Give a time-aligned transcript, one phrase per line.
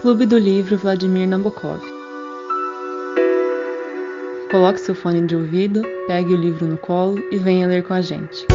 [0.00, 1.80] Clube do Livro Vladimir Nabokov.
[4.48, 8.00] Coloque seu fone de ouvido, pegue o livro no colo e venha ler com a
[8.00, 8.46] gente.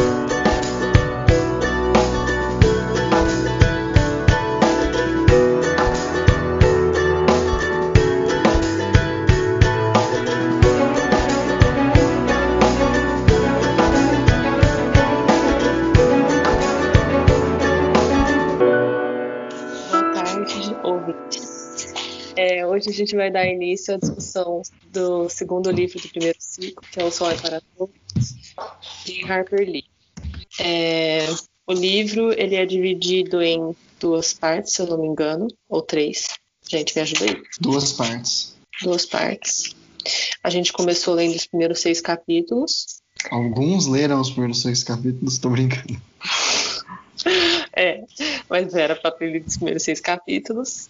[22.84, 27.00] Hoje a gente vai dar início à discussão do segundo livro do primeiro ciclo, que
[27.00, 27.94] é O Sol é para Todos,
[29.04, 29.84] de Harper Lee.
[30.60, 31.26] É,
[31.66, 36.26] o livro ele é dividido em duas partes, se eu não me engano, ou três.
[36.68, 37.42] Gente, me ajuda aí.
[37.60, 38.56] Duas partes.
[38.82, 39.74] Duas partes.
[40.42, 43.00] A gente começou lendo os primeiros seis capítulos.
[43.30, 46.00] Alguns leram os primeiros seis capítulos, tô brincando.
[47.74, 48.04] é,
[48.48, 50.88] mas era para ter lido os primeiros seis capítulos.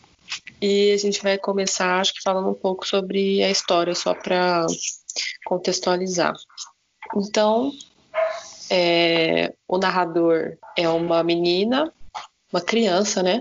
[0.61, 4.67] E a gente vai começar, acho que falando um pouco sobre a história, só para
[5.45, 6.35] contextualizar.
[7.17, 7.73] Então,
[8.71, 11.93] é, o narrador é uma menina,
[12.53, 13.41] uma criança, né?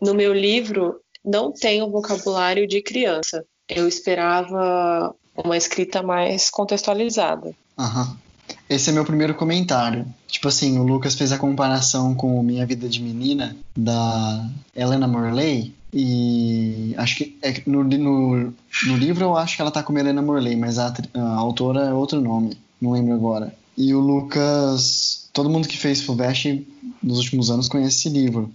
[0.00, 3.44] No meu livro não tem o vocabulário de criança.
[3.68, 7.54] Eu esperava uma escrita mais contextualizada.
[7.78, 8.18] Aham.
[8.68, 10.06] Esse é meu primeiro comentário.
[10.26, 15.74] Tipo assim, o Lucas fez a comparação com Minha Vida de Menina, da Helena Morley,
[15.92, 18.36] e acho que é, no, no,
[18.86, 21.92] no, livro eu acho que ela tá com Helena Morley, mas a, a, autora é
[21.92, 23.54] outro nome, não lembro agora.
[23.76, 26.66] E o Lucas, todo mundo que fez Fulvestre
[27.02, 28.50] nos últimos anos conhece esse livro.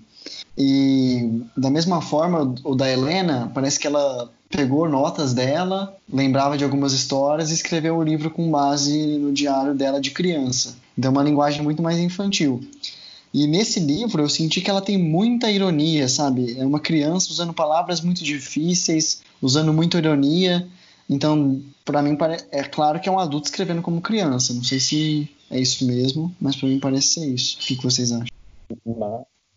[0.55, 6.63] E da mesma forma, o da Helena, parece que ela pegou notas dela, lembrava de
[6.63, 10.75] algumas histórias e escreveu o livro com base no diário dela de criança.
[10.97, 12.63] Então, uma linguagem muito mais infantil.
[13.33, 16.55] E nesse livro eu senti que ela tem muita ironia, sabe?
[16.59, 20.67] É uma criança usando palavras muito difíceis, usando muita ironia.
[21.09, 22.15] Então, para mim,
[22.51, 24.53] é claro que é um adulto escrevendo como criança.
[24.53, 27.57] Não sei se é isso mesmo, mas para mim parece ser isso.
[27.57, 28.27] O que vocês acham?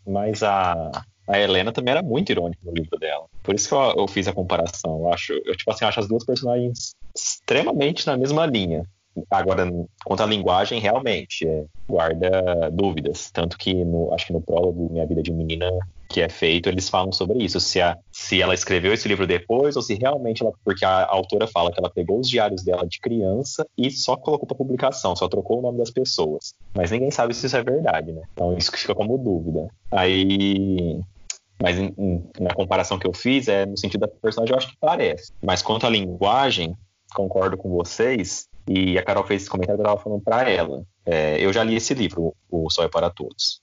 [0.06, 3.26] Mas a, a Helena também era muito irônica no livro dela.
[3.42, 5.00] Por isso que eu, eu fiz a comparação.
[5.00, 8.86] Eu acho, eu, tipo assim, acho as duas personagens extremamente na mesma linha.
[9.30, 9.66] Agora,
[10.04, 13.30] quanto à linguagem, realmente, é, guarda dúvidas.
[13.30, 15.70] Tanto que, no, acho que no prólogo Minha Vida de Menina,
[16.08, 17.58] que é feito, eles falam sobre isso.
[17.58, 20.52] Se, a, se ela escreveu esse livro depois, ou se realmente ela.
[20.64, 24.46] Porque a, autora fala que ela pegou os diários dela de criança e só colocou
[24.46, 26.54] para publicação, só trocou o nome das pessoas.
[26.74, 28.22] Mas ninguém sabe se isso é verdade, né?
[28.34, 29.68] Então isso fica como dúvida.
[29.90, 31.00] Aí.
[31.62, 34.68] Mas em, em, na comparação que eu fiz, é no sentido da personagem, eu acho
[34.68, 35.32] que parece.
[35.42, 36.76] Mas quanto à linguagem,
[37.14, 38.48] concordo com vocês.
[38.68, 40.84] E a Carol fez esse comentário eu estava falando para ela.
[41.04, 43.60] É, eu já li esse livro, O Sol é para Todos.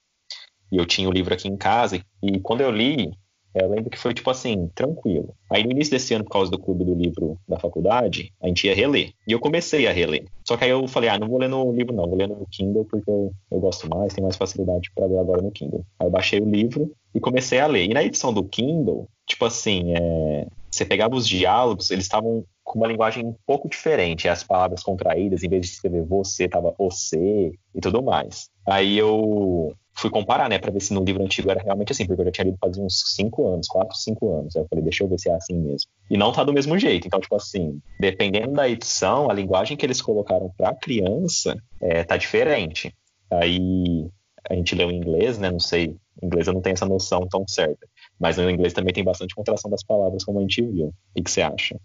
[0.72, 3.12] E eu tinha o livro aqui em casa, e quando eu li,
[3.56, 5.36] eu lembro que foi tipo assim, tranquilo.
[5.50, 8.68] Aí no início desse ano, por causa do clube do livro da faculdade, a gente
[8.68, 9.14] ia reler.
[9.28, 10.26] E eu comecei a reler.
[10.48, 12.48] Só que aí eu falei, ah, não vou ler no livro não, vou ler no
[12.52, 15.86] Kindle porque eu, eu gosto mais, tenho mais facilidade para ler agora no Kindle.
[16.00, 17.86] Aí eu baixei o livro e comecei a ler.
[17.86, 20.48] E na edição do Kindle, tipo assim, é...
[20.72, 24.28] você pegava os diálogos, eles estavam com uma linguagem um pouco diferente.
[24.28, 28.50] As palavras contraídas, em vez de escrever você, tava você e tudo mais.
[28.66, 32.22] Aí eu fui comparar, né, para ver se no livro antigo era realmente assim, porque
[32.22, 34.56] eu já tinha lido faz uns 5 anos, 4, 5 anos.
[34.56, 35.90] Aí eu falei, deixa eu ver se é assim mesmo.
[36.12, 37.08] E não tá do mesmo jeito.
[37.08, 42.18] Então, tipo assim, dependendo da edição, a linguagem que eles colocaram pra criança é, tá
[42.18, 42.94] diferente.
[43.32, 44.10] Aí
[44.50, 47.26] a gente leu em inglês, né, não sei, em inglês eu não tenho essa noção
[47.30, 47.88] tão certa.
[48.20, 50.94] Mas no inglês também tem bastante contração das palavras, como a gente viu.
[51.18, 51.80] O que você acha?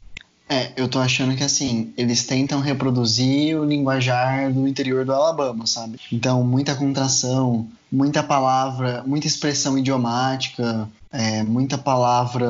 [0.49, 5.67] É, eu tô achando que assim, eles tentam reproduzir o linguajar do interior do Alabama,
[5.67, 5.99] sabe?
[6.11, 12.49] Então, muita contração, muita palavra, muita expressão idiomática, é, muita palavra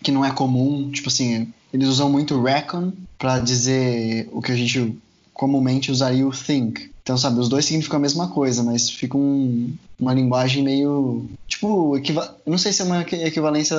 [0.00, 0.90] que não é comum.
[0.92, 4.96] Tipo assim, eles usam muito reckon para dizer o que a gente
[5.32, 6.93] comumente usaria o think.
[7.04, 11.26] Então, sabe, os dois significam a mesma coisa, mas fica um, uma linguagem meio.
[11.46, 12.34] Tipo, equiva...
[12.46, 13.76] não sei se é uma equivalência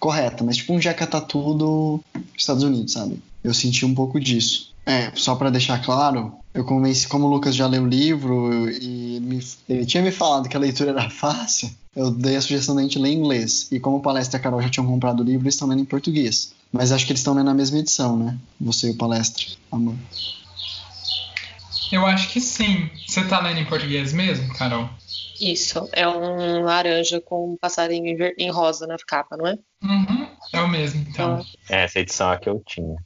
[0.00, 2.00] correta, mas tipo um jeca tatu dos
[2.34, 3.20] Estados Unidos, sabe?
[3.44, 4.74] Eu senti um pouco disso.
[4.86, 9.20] É, só para deixar claro, eu convenci, como o Lucas já leu o livro e
[9.20, 12.80] me, ele, tinha me falado que a leitura era fácil, eu dei a sugestão da
[12.80, 13.68] gente ler em inglês.
[13.70, 15.82] E como o Palestra e a Carol já tinham comprado o livro, eles estão lendo
[15.82, 16.54] em português.
[16.72, 18.38] Mas acho que eles estão lendo na mesma edição, né?
[18.58, 19.94] Você e o Palestra, amor.
[21.92, 22.90] Eu acho que sim.
[23.06, 24.88] Você tá lendo em português mesmo, Carol?
[25.40, 29.58] Isso, é um laranja com um passarinho em rosa na capa, não é?
[29.82, 31.44] Uhum, é o mesmo, então.
[31.68, 32.96] É, essa edição é que eu tinha.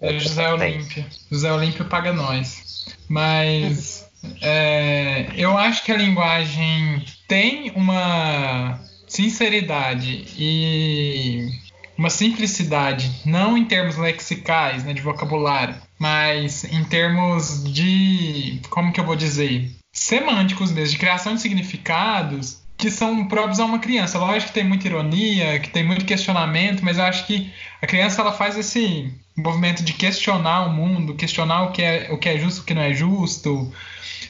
[0.00, 1.04] É José Olímpio.
[1.30, 2.86] José Olímpio paga nós.
[3.08, 4.10] Mas
[4.40, 11.48] é, eu acho que a linguagem tem uma sinceridade e
[11.96, 19.00] uma simplicidade, não em termos lexicais, né, de vocabulário, mas em termos de, como que
[19.00, 24.18] eu vou dizer, semânticos mesmo, de criação de significados que são próprios a uma criança.
[24.18, 28.20] Lógico que tem muita ironia, que tem muito questionamento, mas eu acho que a criança
[28.20, 32.38] ela faz esse movimento de questionar o mundo, questionar o que é, o que é
[32.38, 33.72] justo, o que não é justo,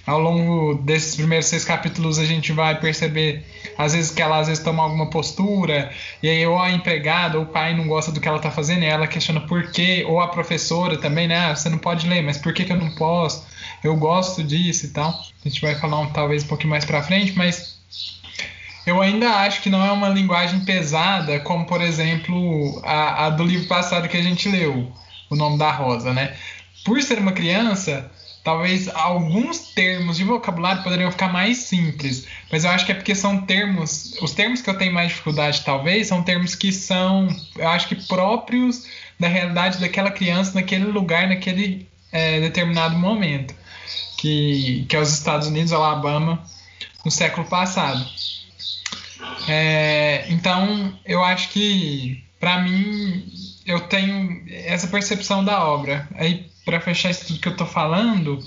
[0.06, 3.44] ao longo desses primeiros seis capítulos a gente vai perceber
[3.76, 5.90] às vezes que ela às vezes toma alguma postura
[6.22, 8.82] e aí ou a empregada ou o pai não gosta do que ela está fazendo
[8.82, 12.22] e ela questiona por quê ou a professora também né ah, você não pode ler
[12.22, 13.46] mas por que, que eu não posso?
[13.82, 15.10] Eu gosto disso e tal.
[15.10, 17.78] A gente vai falar um, talvez um pouquinho mais para frente mas
[18.86, 23.42] eu ainda acho que não é uma linguagem pesada como por exemplo a, a do
[23.42, 24.92] livro passado que a gente leu
[25.30, 26.36] o nome da rosa né?
[26.84, 28.10] Por ser uma criança
[28.44, 33.14] talvez alguns termos de vocabulário poderiam ficar mais simples, mas eu acho que é porque
[33.14, 37.26] são termos, os termos que eu tenho mais dificuldade talvez são termos que são,
[37.56, 38.86] eu acho que próprios
[39.18, 43.54] da realidade daquela criança naquele lugar, naquele é, determinado momento,
[44.18, 46.44] que, que é os Estados Unidos, Alabama,
[47.02, 48.04] no século passado.
[49.48, 53.26] É, então, eu acho que, para mim,
[53.66, 56.08] eu tenho essa percepção da obra.
[56.14, 58.42] Aí, para fechar isso tudo que eu estou falando,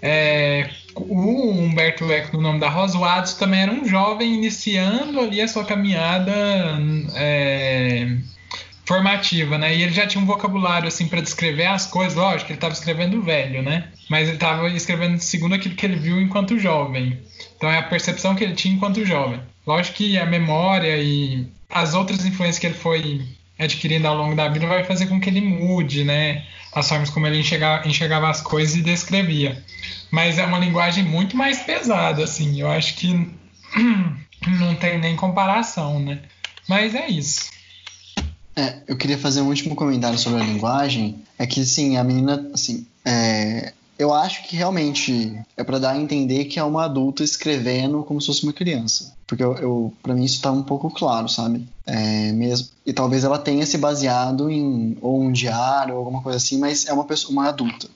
[0.00, 5.20] é, o Humberto Eco no Nome da Rosa, o Adson também era um jovem iniciando
[5.20, 6.32] ali a sua caminhada
[7.14, 8.16] é,
[8.84, 9.74] formativa, né?
[9.74, 13.22] E ele já tinha um vocabulário assim para descrever as coisas, lógico, ele estava escrevendo
[13.22, 13.88] velho, né?
[14.08, 17.18] Mas ele estava escrevendo segundo aquilo que ele viu enquanto jovem.
[17.56, 19.40] Então é a percepção que ele tinha enquanto jovem.
[19.66, 23.22] Lógico que a memória e as outras influências que ele foi
[23.58, 26.46] adquirindo ao longo da vida vai fazer com que ele mude, né?
[26.78, 29.62] As formas como ele enxergava, enxergava as coisas e descrevia.
[30.10, 32.60] Mas é uma linguagem muito mais pesada, assim.
[32.60, 33.12] Eu acho que
[34.46, 36.20] não tem nem comparação, né?
[36.68, 37.50] Mas é isso.
[38.56, 41.22] É, eu queria fazer um último comentário sobre a linguagem.
[41.38, 45.98] É que, sim, a menina, assim, é, eu acho que realmente é para dar a
[45.98, 49.12] entender que é uma adulta escrevendo como se fosse uma criança.
[49.26, 51.66] Porque eu, eu para mim isso tá um pouco claro, sabe?
[51.84, 56.38] É, mesmo e talvez ela tenha se baseado em ou um diário ou alguma coisa
[56.38, 57.88] assim, mas é uma pessoa, uma adulta.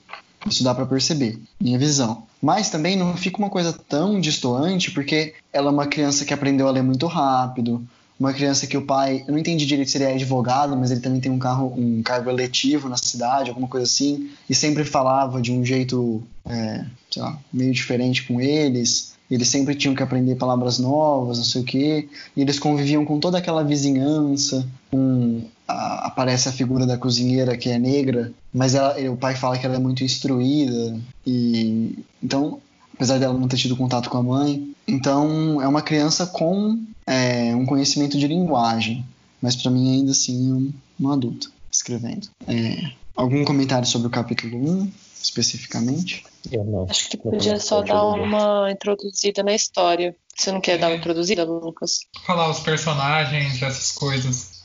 [0.47, 2.25] Isso dá para perceber, minha visão.
[2.43, 6.67] Mas também não fica uma coisa tão distoante, porque ela é uma criança que aprendeu
[6.67, 7.87] a ler muito rápido,
[8.23, 11.01] uma criança que o pai, eu não entendi direito se ele é advogado, mas ele
[11.01, 15.43] também tem um carro, um cargo eletivo na cidade, alguma coisa assim, e sempre falava
[15.43, 19.15] de um jeito, é, sei lá, meio diferente com eles.
[19.29, 22.09] Eles sempre tinham que aprender palavras novas, não sei o quê.
[22.37, 24.69] E eles conviviam com toda aquela vizinhança.
[24.91, 29.59] Com, a, aparece a figura da cozinheira que é negra, mas ela, o pai fala
[29.59, 30.97] que ela é muito instruída.
[31.27, 32.61] E então
[32.95, 34.73] apesar dela não ter tido contato com a mãe.
[34.87, 39.05] Então, é uma criança com é, um conhecimento de linguagem,
[39.41, 42.29] mas para mim ainda assim é um, um adulto escrevendo.
[42.47, 46.25] É, algum comentário sobre o capítulo 1, especificamente?
[46.51, 46.87] Eu não.
[46.89, 50.15] Acho que podia só dar uma introduzida na história.
[50.35, 52.01] Você não quer dar uma introduzida, Lucas?
[52.25, 54.63] Falar os personagens, essas coisas.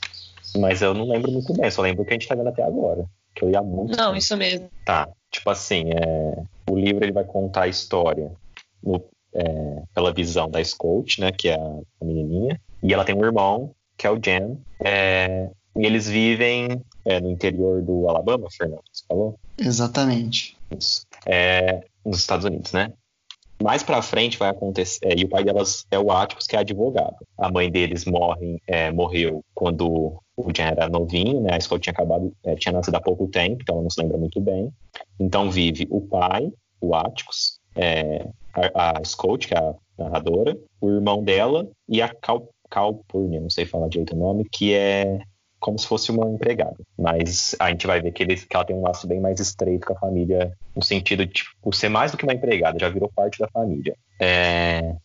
[0.58, 2.64] Mas eu não lembro muito bem, só lembro o que a gente tá vendo até
[2.64, 3.06] agora.
[3.36, 3.96] Que eu ia muito.
[3.96, 4.70] Não, isso mesmo.
[4.86, 5.08] Tá.
[5.30, 8.32] Tipo assim, é, o livro ele vai contar a história
[8.82, 9.04] no,
[9.38, 13.72] é, pela visão da Scout, né, que é a, menininha, e ela tem um irmão,
[13.96, 19.06] que é o Jen, é, e eles vivem é, no interior do Alabama, Fernando, você
[19.08, 19.40] falou?
[19.58, 20.58] Exatamente.
[20.78, 21.06] Isso.
[21.26, 22.92] É, nos Estados Unidos, né?
[23.62, 26.60] Mais pra frente vai acontecer, é, e o pai delas é o Atticus, que é
[26.60, 27.16] advogado.
[27.38, 31.54] A mãe deles morre, é, morreu quando o Jen era novinho, né?
[31.54, 34.18] A escola tinha acabado, é, tinha nascido há pouco tempo, então ela não se lembra
[34.18, 34.72] muito bem.
[35.20, 38.28] Então vive o pai, o Atticus, é,
[38.74, 43.50] a, a Scout, que é a narradora, o irmão dela e a Cal, Calpurnia, não
[43.50, 45.20] sei falar direito o nome, que é
[45.60, 46.78] como se fosse uma empregada.
[46.98, 49.88] Mas a gente vai ver que, ele, que ela tem um laço bem mais estreito
[49.88, 53.12] com a família, no sentido de tipo, ser mais do que uma empregada, já virou
[53.14, 53.96] parte da família.
[54.20, 54.96] É...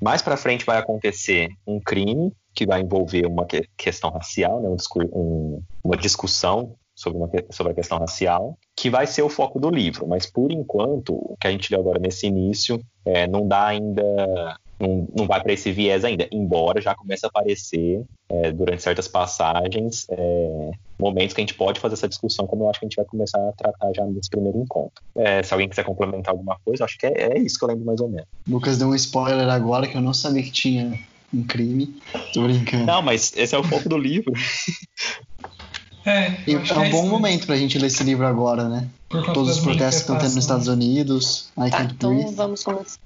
[0.00, 4.76] Mais para frente vai acontecer um crime que vai envolver uma questão racial, né, um,
[5.12, 9.68] um, uma discussão sobre, uma, sobre a questão racial, que vai ser o foco do
[9.68, 10.06] livro.
[10.08, 14.56] Mas, por enquanto, o que a gente leu agora nesse início é, não dá ainda.
[14.78, 19.06] Não, não vai para esse viés ainda, embora já comece a aparecer é, durante certas
[19.06, 22.88] passagens é, momentos que a gente pode fazer essa discussão, como eu acho que a
[22.88, 25.04] gente vai começar a tratar já nesse primeiro encontro.
[25.14, 27.84] É, se alguém quiser complementar alguma coisa, acho que é, é isso que eu lembro
[27.84, 28.26] mais ou menos.
[28.48, 30.98] Lucas deu um spoiler agora que eu não sabia que tinha
[31.32, 32.00] um crime.
[32.32, 32.86] Tô brincando.
[32.86, 34.32] Não, mas esse é o foco do livro.
[36.04, 38.88] É, é um é bom momento pra gente ler esse livro agora, né?
[39.08, 41.50] Todos os protestos que estão tendo nos Estados Unidos.
[41.58, 42.34] I tá, então breathe.
[42.34, 42.98] vamos começar.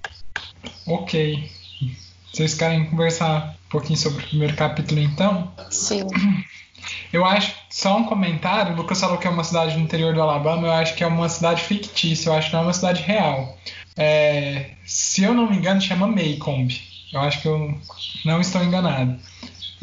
[0.86, 1.50] Ok.
[2.32, 5.52] Vocês querem conversar um pouquinho sobre o primeiro capítulo, então?
[5.70, 6.06] Sim.
[7.12, 10.20] Eu acho, só um comentário, o Lucas falou que é uma cidade no interior do
[10.20, 13.02] Alabama, eu acho que é uma cidade fictícia, eu acho que não é uma cidade
[13.02, 13.56] real.
[13.96, 16.74] É, se eu não me engano, chama Maycomb.
[17.12, 17.78] Eu acho que eu
[18.24, 19.16] não estou enganado.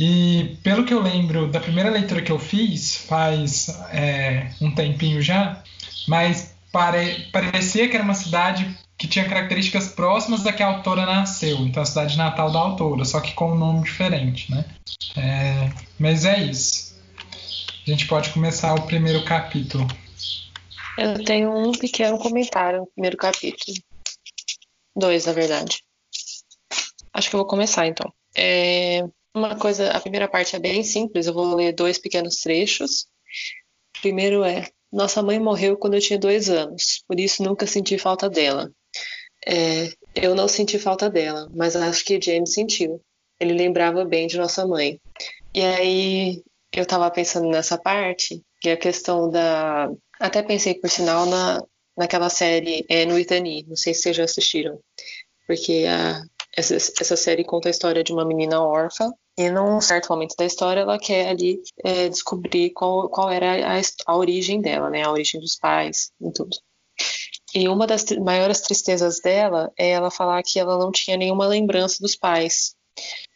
[0.03, 5.22] E pelo que eu lembro da primeira leitura que eu fiz, faz é, um tempinho
[5.22, 5.63] já,
[6.08, 11.05] mas pare, parecia que era uma cidade que tinha características próximas da que a autora
[11.05, 14.65] nasceu, então a cidade natal da autora, só que com um nome diferente, né?
[15.15, 17.00] É, mas é isso.
[17.86, 19.88] A gente pode começar o primeiro capítulo.
[20.98, 23.77] Eu tenho um pequeno comentário no primeiro capítulo.
[24.96, 25.84] Dois, na verdade.
[27.13, 28.12] Acho que eu vou começar então.
[28.36, 33.08] É, uma coisa, a primeira parte é bem simples, eu vou ler dois pequenos trechos.
[33.98, 37.98] O primeiro é: Nossa mãe morreu quando eu tinha dois anos, por isso nunca senti
[37.98, 38.72] falta dela.
[39.46, 43.02] É, eu não senti falta dela, mas acho que James sentiu.
[43.40, 45.00] Ele lembrava bem de nossa mãe.
[45.54, 49.90] E aí eu estava pensando nessa parte, que é a questão da.
[50.20, 51.62] Até pensei, por sinal, na,
[51.98, 54.80] naquela série Anne with Annie, não sei se vocês já assistiram,
[55.48, 56.22] porque a,
[56.55, 60.46] essa, essa série conta a história de uma menina órfã e num certo momento da
[60.46, 65.12] história ela quer ali é, descobrir qual, qual era a, a origem dela, né, a
[65.12, 66.55] origem dos pais e tudo.
[67.53, 71.98] E uma das maiores tristezas dela é ela falar que ela não tinha nenhuma lembrança
[72.00, 72.75] dos pais.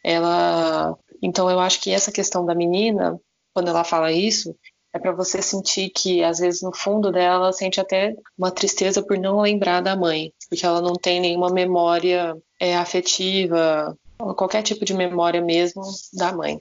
[0.02, 3.18] Ela, então eu acho que essa questão da menina,
[3.54, 4.54] quando ela fala isso,
[4.94, 9.02] é para você sentir que às vezes no fundo dela ela sente até uma tristeza
[9.02, 13.96] por não lembrar da mãe, porque ela não tem nenhuma memória é, afetiva,
[14.36, 15.82] qualquer tipo de memória mesmo
[16.14, 16.60] da mãe.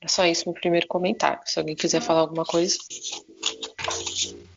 [0.00, 1.40] É só isso meu primeiro comentário.
[1.44, 2.76] Se alguém quiser falar alguma coisa.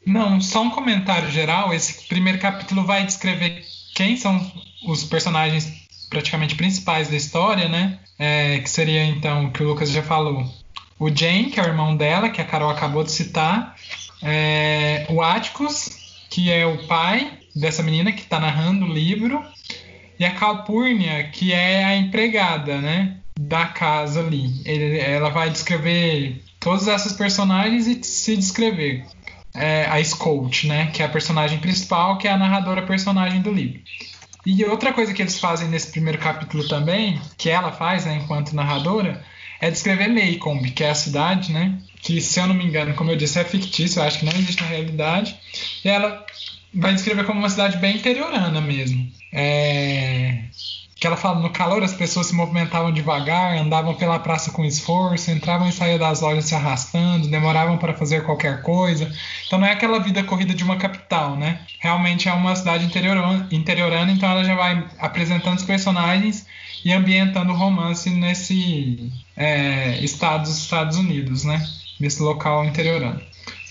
[0.05, 1.74] Não, só um comentário geral.
[1.74, 3.63] Esse primeiro capítulo vai descrever
[3.96, 4.39] quem são
[4.88, 8.00] os personagens praticamente principais da história, né?
[8.19, 10.46] É, que seria então o que o Lucas já falou.
[11.00, 13.75] O Jane, que é o irmão dela, que a Carol acabou de citar.
[14.22, 15.89] É, o Atticus,
[16.29, 19.43] que é o pai dessa menina que está narrando o livro.
[20.20, 23.18] E a Calpurnia, que é a empregada, né?
[23.40, 24.62] Da casa ali.
[24.66, 29.06] Ele, ela vai descrever todos esses personagens e se descrever
[29.54, 30.88] é, a Scout, né?
[30.88, 33.80] Que é a personagem principal, que é a narradora personagem do livro.
[34.46, 38.56] E outra coisa que eles fazem nesse primeiro capítulo também, que ela faz, né, enquanto
[38.56, 39.22] narradora,
[39.60, 41.78] é descrever Maycomb, que é a cidade, né?
[42.02, 44.32] Que, se eu não me engano, como eu disse, é fictício, eu acho que não
[44.32, 45.38] existe na realidade.
[45.84, 46.26] E ela
[46.74, 49.12] vai descrever como uma cidade bem interiorana mesmo.
[49.31, 50.43] É,
[51.00, 55.29] que ela fala, no calor as pessoas se movimentavam devagar, andavam pela praça com esforço,
[55.29, 59.12] entravam e saíam das lojas se arrastando, demoravam para fazer qualquer coisa.
[59.46, 61.62] Então não é aquela vida corrida de uma capital, né?
[61.79, 66.48] Realmente é uma cidade interiorana, interiorana então ela já vai apresentando os personagens
[66.84, 71.63] e ambientando o romance nesse é, estado dos Estados Unidos, né?
[72.00, 73.22] Nesse local interiorano.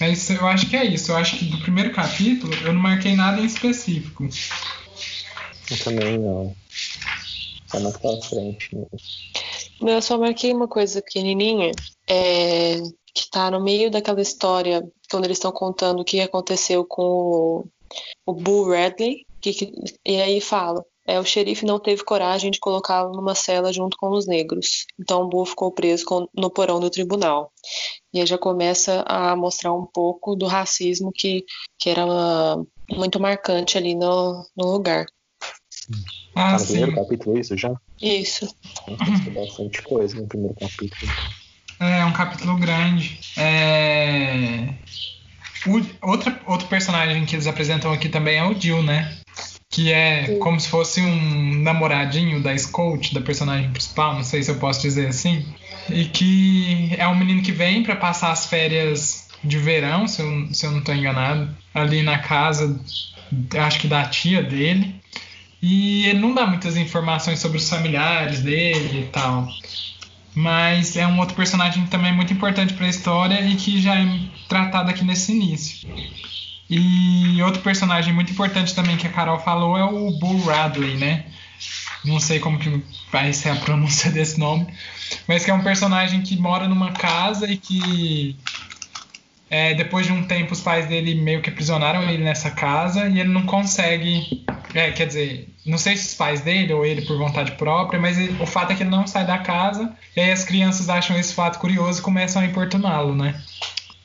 [0.01, 1.11] Mas eu acho que é isso.
[1.11, 4.29] Eu acho que do primeiro capítulo eu não marquei nada em específico.
[5.71, 6.55] Eu também não.
[7.71, 8.91] Tá mais pra frente mesmo.
[9.81, 11.73] Eu só marquei uma coisa pequenininha,
[12.09, 12.77] é,
[13.15, 17.69] que tá no meio daquela história, quando eles estão contando o que aconteceu com o,
[18.25, 19.73] o Bull Radley, que, que,
[20.05, 24.11] e aí fala, é, o xerife não teve coragem de colocá-lo numa cela junto com
[24.11, 27.53] os negros, então o Bull ficou preso com, no porão do tribunal.
[28.13, 31.45] E aí já começa a mostrar um pouco do racismo que,
[31.79, 35.07] que era uma, muito marcante ali no, no lugar.
[36.35, 36.67] Ah, tá no sim.
[36.67, 37.75] primeiro capítulo isso já?
[38.01, 38.55] Isso.
[38.87, 41.13] Tem bastante coisa no primeiro capítulo.
[41.81, 43.19] É um capítulo grande.
[43.37, 44.75] É...
[45.67, 49.17] O, outra, outro personagem que eles apresentam aqui também é o Jill, né?
[49.69, 50.39] Que é Sim.
[50.39, 54.81] como se fosse um namoradinho da Scout, da personagem principal, não sei se eu posso
[54.81, 55.45] dizer assim.
[55.91, 60.55] E que é um menino que vem para passar as férias de verão, se eu,
[60.55, 62.79] se eu não estou enganado, ali na casa,
[63.59, 64.95] acho que da tia dele.
[65.69, 69.49] E ele não dá muitas informações sobre os familiares dele e tal.
[70.33, 74.07] Mas é um outro personagem também muito importante para a história e que já é
[74.49, 75.89] tratado aqui nesse início.
[76.71, 81.25] E outro personagem muito importante também que a Carol falou é o Bull Radley, né?
[82.05, 84.69] Não sei como que vai ser a pronúncia desse nome,
[85.27, 88.37] mas que é um personagem que mora numa casa e que
[89.51, 93.19] é, depois de um tempo os pais dele meio que aprisionaram ele nessa casa e
[93.19, 97.19] ele não consegue, é, quer dizer, não sei se os pais dele ou ele por
[97.19, 100.31] vontade própria, mas ele- o fato é que ele não sai da casa e aí
[100.31, 103.41] as crianças acham esse fato curioso e começam a importuná-lo, né?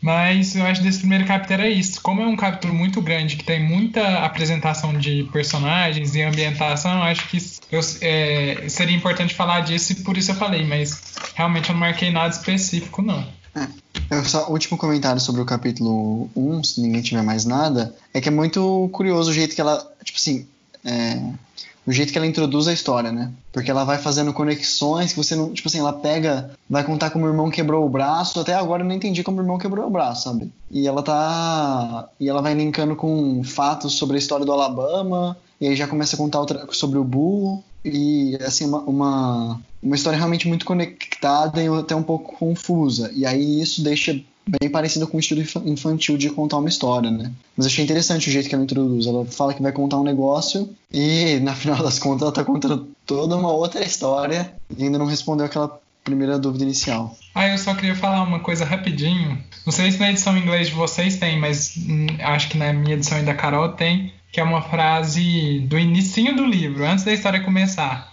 [0.02, 2.02] Mas eu acho que desse primeiro capítulo era isso.
[2.02, 7.28] Como é um capítulo muito grande, que tem muita apresentação de personagens e ambientação, acho
[7.30, 7.38] que
[7.72, 11.00] eu, é, seria importante falar disso e por isso eu falei, mas
[11.36, 13.24] realmente eu não marquei nada específico, não.
[13.54, 18.28] É, só último comentário sobre o capítulo 1, se ninguém tiver mais nada, é que
[18.28, 20.48] é muito curioso o jeito que ela, tipo assim,
[20.86, 21.22] é,
[21.86, 23.32] o jeito que ela introduz a história, né?
[23.52, 25.52] Porque ela vai fazendo conexões que você não.
[25.52, 28.40] Tipo assim, ela pega, vai contar como o irmão quebrou o braço.
[28.40, 30.52] Até agora eu não entendi como o irmão quebrou o braço, sabe?
[30.70, 32.08] E ela tá.
[32.20, 35.36] E ela vai linkando com fatos sobre a história do Alabama.
[35.60, 37.64] E aí já começa a contar outra, sobre o Bull.
[37.84, 43.12] E assim, uma, uma, uma história realmente muito conectada e até um pouco confusa.
[43.14, 47.32] E aí isso deixa bem parecido com o estilo infantil de contar uma história, né?
[47.56, 49.06] Mas achei interessante o jeito que ela introduz.
[49.06, 52.88] Ela fala que vai contar um negócio e, na final das contas, ela tá contando
[53.06, 57.16] toda uma outra história e ainda não respondeu aquela primeira dúvida inicial.
[57.36, 59.38] Ah, eu só queria falar uma coisa rapidinho.
[59.66, 62.74] Não sei se na edição em inglês de vocês tem, mas hum, acho que na
[62.74, 67.04] minha edição e da Carol tem, que é uma frase do início do livro, antes
[67.04, 68.11] da história começar.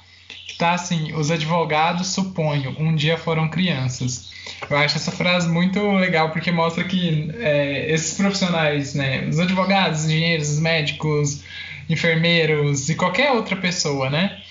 [0.58, 4.30] Tá assim, os advogados, suponho, um dia foram crianças.
[4.68, 10.04] Eu acho essa frase muito legal porque mostra que é, esses profissionais, né, os advogados,
[10.06, 11.44] engenheiros, os médicos,
[11.88, 14.42] enfermeiros e qualquer outra pessoa, né,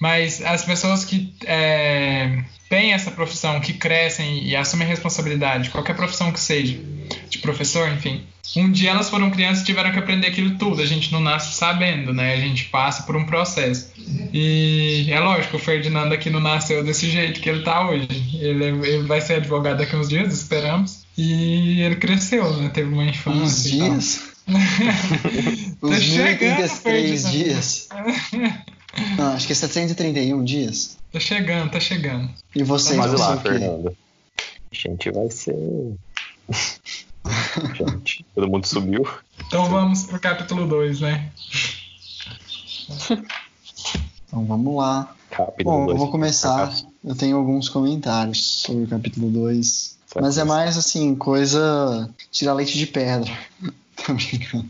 [0.00, 6.32] mas as pessoas que é, têm essa profissão, que crescem e assumem responsabilidade, qualquer profissão
[6.32, 6.78] que seja,
[7.28, 8.24] de professor, enfim,
[8.56, 10.80] um dia elas foram crianças e tiveram que aprender aquilo tudo.
[10.80, 12.34] A gente não nasce sabendo, né?
[12.34, 13.90] A gente passa por um processo.
[14.32, 18.06] E é lógico, o Ferdinando aqui não nasceu desse jeito que ele tá hoje.
[18.34, 21.04] Ele, ele vai ser advogado daqui uns dias, esperamos.
[21.16, 22.68] E ele cresceu, né?
[22.68, 23.42] Teve uma infância.
[23.42, 24.22] Uns dias?
[25.80, 26.38] tá Uns chegando,
[27.30, 27.88] dias.
[29.18, 30.96] Não, acho que é 731 dias.
[31.14, 32.28] Tá chegando, tá chegando.
[32.56, 32.96] E vocês?
[32.96, 33.36] Mas lá?
[33.36, 33.96] Fernando.
[34.36, 35.54] A gente vai ser.
[37.72, 39.06] gente, todo mundo subiu.
[39.46, 41.30] Então vamos pro capítulo 2, né?
[44.26, 45.14] Então vamos lá.
[45.30, 45.98] Capítulo Bom, eu dois.
[45.98, 46.74] vou começar.
[47.04, 49.66] Eu tenho alguns comentários sobre o capítulo 2.
[50.06, 50.20] Certo.
[50.20, 52.10] Mas é mais assim, coisa.
[52.32, 53.30] tirar leite de pedra.
[54.04, 54.68] Tô brincando.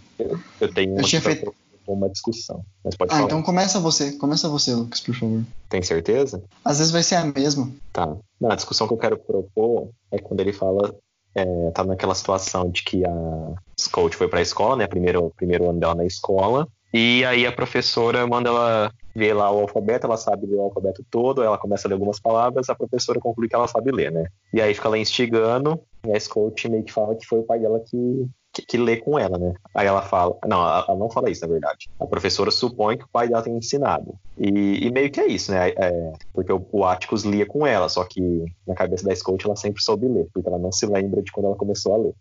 [0.61, 1.55] Eu tenho uma, Eu tinha pra feito-
[1.93, 2.65] uma discussão.
[2.85, 3.27] Mas pode Ah, falar.
[3.27, 4.13] então começa você.
[4.13, 5.43] Começa você, Lucas, por favor.
[5.69, 6.43] Tem certeza?
[6.65, 7.71] Às vezes vai ser a mesma.
[7.93, 8.17] Tá.
[8.41, 10.95] Não, a discussão que eu quero propor é quando ele fala.
[11.37, 14.87] É, tá naquela situação de que a Scout foi pra escola, né?
[14.87, 16.69] Primeiro, primeiro ano dela na escola.
[16.93, 21.05] E aí a professora manda ela ver lá o alfabeto, ela sabe ler o alfabeto
[21.11, 24.27] todo, ela começa a ler algumas palavras, a professora conclui que ela sabe ler, né?
[24.53, 27.59] E aí fica lá instigando, e a Scout meio que fala que foi o pai
[27.59, 29.53] dela que, que, que lê com ela, né?
[29.75, 30.37] Aí ela fala.
[30.47, 31.91] Não, ela não fala isso, na verdade.
[31.99, 34.15] A professora supõe que o pai dela tem ensinado.
[34.39, 35.71] E, e meio que é isso, né?
[35.71, 39.57] É, porque o, o Atticus lia com ela, só que na cabeça da Scout ela
[39.57, 42.15] sempre soube ler, porque ela não se lembra de quando ela começou a ler.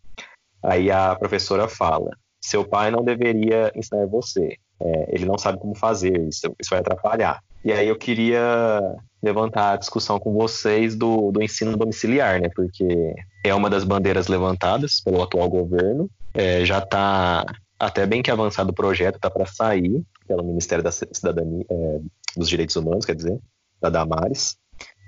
[0.63, 2.09] Aí a professora fala:
[2.41, 4.57] seu pai não deveria ensinar você.
[4.79, 7.41] É, ele não sabe como fazer, isso, isso vai atrapalhar.
[7.63, 8.81] E aí eu queria
[9.21, 12.49] levantar a discussão com vocês do, do ensino domiciliar, né?
[12.53, 16.09] Porque é uma das bandeiras levantadas pelo atual governo.
[16.33, 17.45] É, já está
[17.79, 21.99] até bem que avançado o projeto, está para sair pelo Ministério da Cidadania, é,
[22.35, 23.39] dos Direitos Humanos, quer dizer,
[23.81, 24.57] da Damares.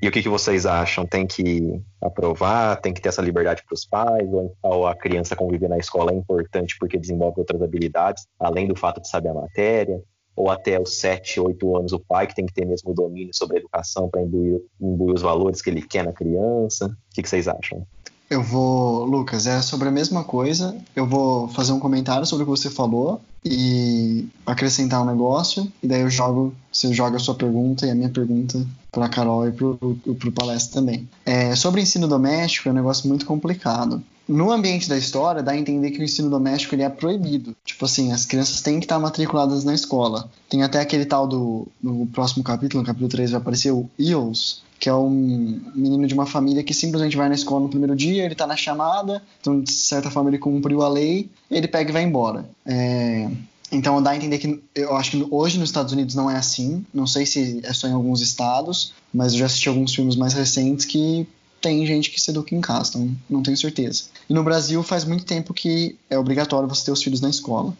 [0.01, 1.05] E o que, que vocês acham?
[1.05, 2.79] Tem que aprovar?
[2.79, 4.31] Tem que ter essa liberdade para os pais?
[4.31, 8.75] Ou, ou a criança conviver na escola é importante porque desenvolve outras habilidades, além do
[8.75, 10.01] fato de saber a matéria?
[10.35, 13.33] Ou até os 7, 8 anos o pai que tem que ter mesmo o domínio
[13.33, 16.87] sobre a educação para imbuir, imbuir os valores que ele quer na criança?
[16.87, 17.85] O que, que vocês acham?
[18.29, 20.75] Eu vou, Lucas, é sobre a mesma coisa.
[20.95, 25.71] Eu vou fazer um comentário sobre o que você falou e acrescentar um negócio.
[25.83, 29.09] E daí eu jogo, você joga a sua pergunta e a minha pergunta para a
[29.09, 31.07] Carol e para o palestra também.
[31.23, 34.01] É, sobre ensino doméstico é um negócio muito complicado.
[34.27, 37.55] No ambiente da história, dá a entender que o ensino doméstico ele é proibido.
[37.63, 40.31] Tipo assim, as crianças têm que estar matriculadas na escola.
[40.49, 41.67] Tem até aquele tal do.
[41.81, 46.13] No próximo capítulo, no capítulo 3, vai aparecer o Eels, que é um menino de
[46.13, 49.61] uma família que simplesmente vai na escola no primeiro dia, ele tá na chamada, então
[49.61, 52.49] de certa forma ele cumpriu a lei, ele pega e vai embora.
[52.65, 53.29] É,
[53.71, 56.85] então dá a entender que eu acho que hoje nos Estados Unidos não é assim,
[56.93, 60.33] não sei se é só em alguns estados, mas eu já assisti alguns filmes mais
[60.33, 61.27] recentes que
[61.61, 64.03] tem gente que se educa em casa, então não tenho certeza.
[64.29, 67.75] E no Brasil faz muito tempo que é obrigatório você ter os filhos na escola.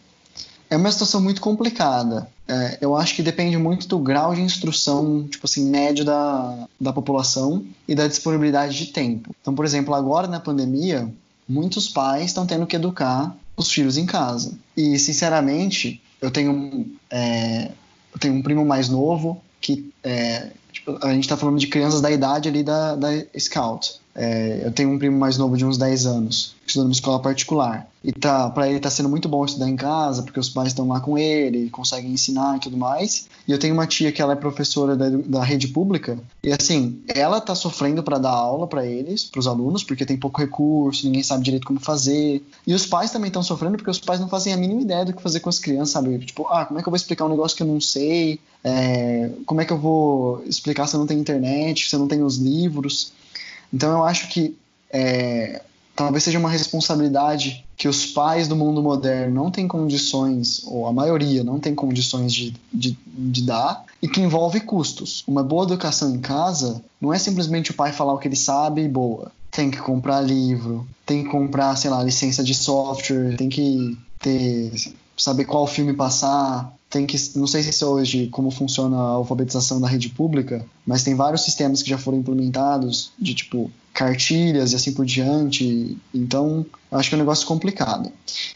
[0.68, 2.28] É uma situação muito complicada.
[2.48, 6.92] É, eu acho que depende muito do grau de instrução, tipo assim, médio da, da
[6.92, 9.36] população e da disponibilidade de tempo.
[9.40, 11.08] Então, por exemplo, agora na pandemia,
[11.48, 14.54] muitos pais estão tendo que educar os filhos em casa.
[14.76, 17.72] E, sinceramente, eu tenho, é,
[18.14, 22.02] eu tenho um primo mais novo que é, tipo, a gente está falando de crianças
[22.02, 24.00] da idade ali da, da Scout.
[24.14, 26.56] É, eu tenho um primo mais novo de uns 10 anos.
[26.66, 27.88] estudando numa escola particular.
[28.06, 30.88] E tá, para ele tá sendo muito bom estudar em casa, porque os pais estão
[30.88, 33.26] lá com ele, conseguem ensinar e tudo mais.
[33.48, 37.02] E eu tenho uma tia que ela é professora da, da rede pública, e assim,
[37.08, 41.04] ela tá sofrendo para dar aula para eles, para os alunos, porque tem pouco recurso,
[41.04, 42.46] ninguém sabe direito como fazer.
[42.68, 45.12] E os pais também estão sofrendo porque os pais não fazem a mínima ideia do
[45.12, 46.20] que fazer com as crianças, sabe?
[46.20, 48.40] Tipo, ah, como é que eu vou explicar um negócio que eu não sei?
[48.64, 52.08] É, como é que eu vou explicar se eu não tenho internet, se eu não
[52.08, 53.14] tenho os livros?
[53.74, 54.56] Então eu acho que
[54.92, 55.64] é,
[55.96, 60.94] talvez seja uma responsabilidade que os pais do mundo moderno não têm condições, ou a
[60.94, 65.24] maioria não tem condições de, de, de, dar, e que envolve custos.
[65.28, 68.84] Uma boa educação em casa não é simplesmente o pai falar o que ele sabe
[68.84, 69.32] e boa.
[69.52, 74.72] Tem que comprar livro, tem que comprar, sei lá, licença de software, tem que ter
[75.18, 79.82] saber qual filme passar, tem que não sei se é hoje como funciona a alfabetização
[79.82, 84.76] da rede pública, mas tem vários sistemas que já foram implementados de tipo cartilhas e
[84.76, 85.98] assim por diante.
[86.14, 88.12] Então, acho que é um negócio complicado.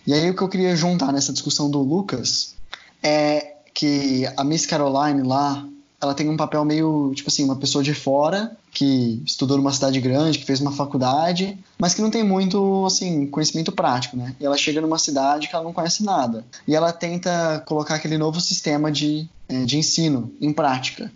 [0.05, 2.55] E aí o que eu queria juntar nessa discussão do Lucas
[3.01, 5.65] é que a Miss Caroline lá,
[6.01, 9.99] ela tem um papel meio, tipo assim, uma pessoa de fora que estudou numa cidade
[9.99, 14.33] grande, que fez uma faculdade, mas que não tem muito, assim, conhecimento prático, né?
[14.39, 16.45] E ela chega numa cidade que ela não conhece nada.
[16.67, 21.11] E ela tenta colocar aquele novo sistema de, é, de ensino em prática.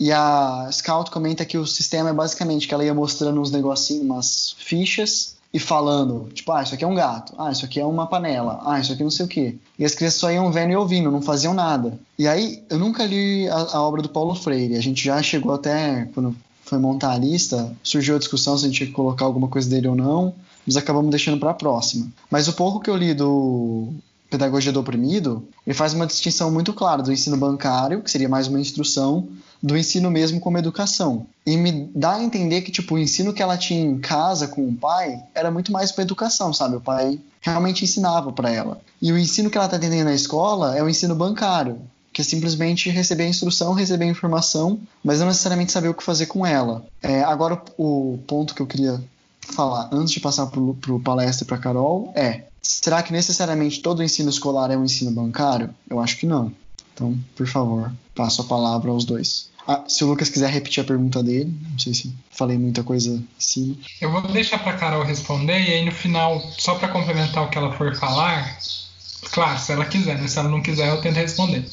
[0.00, 4.04] E a Scout comenta que o sistema é basicamente que ela ia mostrando uns negocinhos,
[4.04, 7.84] umas fichas, e falando, tipo, ah, isso aqui é um gato, ah, isso aqui é
[7.84, 9.56] uma panela, ah, isso aqui não sei o quê.
[9.78, 11.98] E as crianças só iam vendo e ouvindo, não faziam nada.
[12.18, 15.52] E aí, eu nunca li a, a obra do Paulo Freire, a gente já chegou
[15.52, 16.34] até, quando
[16.64, 19.88] foi montar a lista, surgiu a discussão se a gente ia colocar alguma coisa dele
[19.88, 20.32] ou não,
[20.66, 22.10] mas acabamos deixando para a próxima.
[22.30, 23.88] Mas o pouco que eu li do
[24.30, 28.48] Pedagogia do Oprimido, ele faz uma distinção muito clara do ensino bancário, que seria mais
[28.48, 29.28] uma instrução,
[29.62, 31.26] do ensino mesmo como educação.
[31.46, 34.66] E me dá a entender que, tipo, o ensino que ela tinha em casa com
[34.66, 36.76] o pai era muito mais para educação, sabe?
[36.76, 38.80] O pai realmente ensinava para ela.
[39.00, 41.80] E o ensino que ela está tendo na escola é o ensino bancário,
[42.12, 46.02] que é simplesmente receber a instrução, receber a informação, mas não necessariamente saber o que
[46.02, 46.84] fazer com ela.
[47.02, 49.02] É, agora, o ponto que eu queria
[49.40, 54.02] falar antes de passar para o palestra para Carol é: será que necessariamente todo o
[54.02, 55.70] ensino escolar é um ensino bancário?
[55.88, 56.52] Eu acho que não.
[56.94, 59.50] Então, por favor, passo a palavra aos dois.
[59.66, 63.22] Ah, se o Lucas quiser repetir a pergunta dele, não sei se falei muita coisa
[63.38, 63.78] assim.
[64.00, 67.58] Eu vou deixar para Carol responder e aí no final, só para complementar o que
[67.58, 68.58] ela for falar,
[69.30, 70.26] Claro, se ela quiser, né?
[70.26, 71.64] Se ela não quiser, eu tento responder.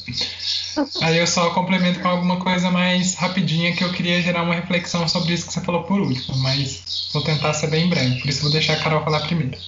[1.02, 5.06] Aí eu só complemento com alguma coisa mais rapidinha que eu queria gerar uma reflexão
[5.08, 8.42] sobre isso que você falou por último, mas vou tentar ser bem breve, por isso
[8.42, 9.58] vou deixar a Carol falar primeiro.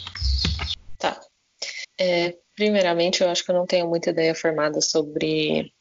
[0.96, 1.20] Tá.
[1.98, 5.72] É, primeiramente, eu acho que eu não tenho muita ideia formada sobre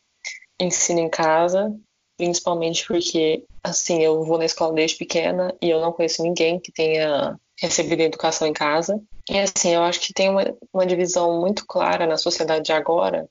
[0.59, 1.73] ensino em casa,
[2.21, 6.71] principalmente porque, assim, eu vou na escola desde pequena e eu não conheço ninguém que
[6.71, 9.01] tenha recebido educação em casa.
[9.27, 13.27] E assim, eu acho que tem uma, uma divisão muito clara na sociedade de agora,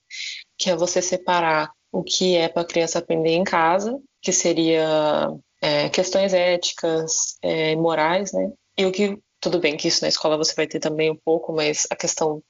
[0.59, 5.31] que é você separar o que é para a criança aprender em casa, que seria
[5.63, 8.51] é, questões éticas e é, morais, né?
[8.77, 11.53] E o que, tudo bem que isso na escola você vai ter também um pouco,
[11.53, 12.43] mas a questão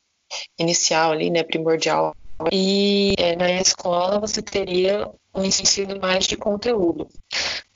[0.59, 2.16] inicial ali, né, primordial.
[2.53, 7.09] E é, na escola você teria um ensino mais de conteúdo.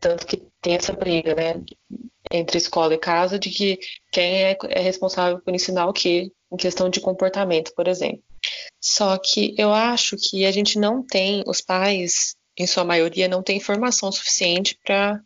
[0.01, 1.63] Tanto que tem essa briga, né?
[2.31, 3.79] entre escola e casa de que
[4.11, 8.23] quem é, é responsável por ensinar o que em questão de comportamento, por exemplo.
[8.81, 13.43] Só que eu acho que a gente não tem, os pais, em sua maioria, não
[13.43, 15.21] tem informação suficiente para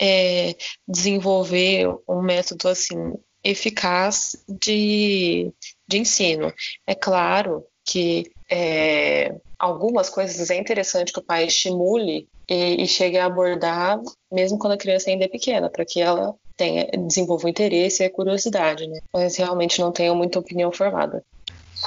[0.00, 0.54] é,
[0.86, 2.96] desenvolver um método assim
[3.42, 5.52] eficaz de,
[5.86, 6.52] de ensino.
[6.86, 13.16] É claro que é, algumas coisas é interessante que o pai estimule e, e chegue
[13.16, 13.98] a abordar,
[14.30, 18.06] mesmo quando a criança ainda é pequena, para que ela tenha, desenvolva o interesse e
[18.06, 18.98] a curiosidade, né?
[19.12, 21.22] Mas realmente não tenho muita opinião formada.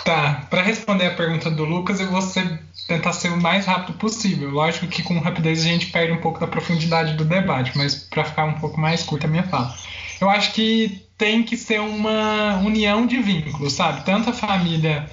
[0.05, 3.97] Tá, para responder a pergunta do Lucas, eu vou ser, tentar ser o mais rápido
[3.97, 4.49] possível.
[4.49, 8.23] Lógico que com rapidez a gente perde um pouco da profundidade do debate, mas para
[8.23, 9.73] ficar um pouco mais curta a minha fala.
[10.21, 14.05] Eu acho que tem que ser uma união de vínculos, sabe?
[14.05, 15.09] Tanto a família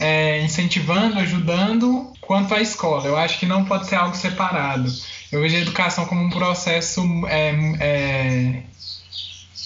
[0.00, 3.06] é, incentivando, ajudando, quanto a escola.
[3.06, 4.90] Eu acho que não pode ser algo separado.
[5.30, 8.62] Eu vejo a educação como um processo é, é,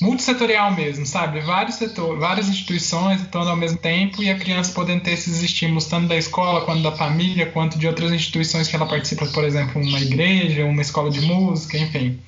[0.00, 1.40] multissetorial mesmo, sabe?
[1.40, 5.86] Vários setores, várias instituições atuando ao mesmo tempo e a criança podendo ter esses estímulos
[5.86, 9.80] tanto da escola, quanto da família, quanto de outras instituições que ela participa, por exemplo,
[9.80, 12.18] uma igreja, uma escola de música, enfim.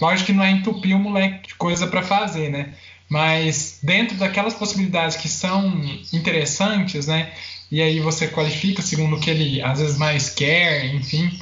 [0.00, 2.74] Lógico que não é entupir o moleque de coisa para fazer, né?
[3.08, 5.80] Mas dentro daquelas possibilidades que são
[6.12, 7.32] interessantes, né?
[7.70, 11.38] E aí você qualifica segundo o que ele às vezes mais quer, enfim,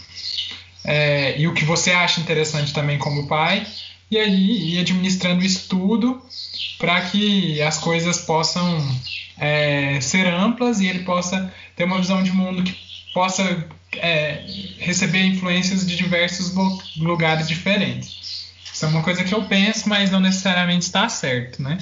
[0.84, 3.66] é, e o que você acha interessante também como pai,
[4.10, 6.22] e aí ir administrando o estudo
[6.78, 8.78] para que as coisas possam
[9.38, 12.76] é, ser amplas e ele possa ter uma visão de mundo que
[13.12, 14.44] possa é,
[14.78, 16.54] receber influências de diversos
[16.96, 18.23] lugares diferentes.
[18.74, 21.78] Isso é uma coisa que eu penso, mas não necessariamente está certo, né?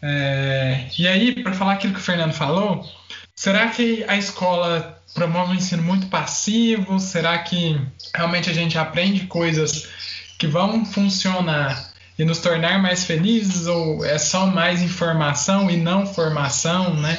[0.00, 2.88] É, e aí, para falar aquilo que o Fernando falou,
[3.34, 7.00] será que a escola promove um ensino muito passivo?
[7.00, 7.80] Será que
[8.14, 9.88] realmente a gente aprende coisas
[10.38, 13.66] que vão funcionar e nos tornar mais felizes?
[13.66, 17.18] Ou é só mais informação e não formação, né?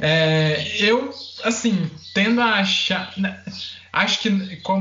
[0.00, 1.10] É, eu,
[1.44, 3.12] assim, tendo a achar.
[3.16, 3.38] Né,
[3.92, 4.28] acho que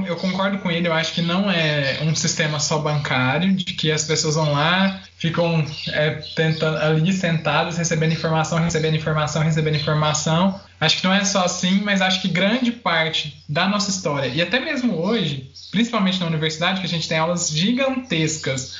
[0.07, 3.89] eu concordo com ele, eu acho que não é um sistema só bancário, de que
[3.89, 10.59] as pessoas vão lá, ficam é, tentando, ali sentadas, recebendo informação, recebendo informação, recebendo informação.
[10.81, 14.41] Acho que não é só assim, mas acho que grande parte da nossa história, e
[14.41, 18.75] até mesmo hoje, principalmente na universidade, que a gente tem aulas gigantescas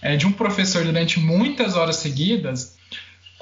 [0.00, 2.76] é, de um professor durante muitas horas seguidas,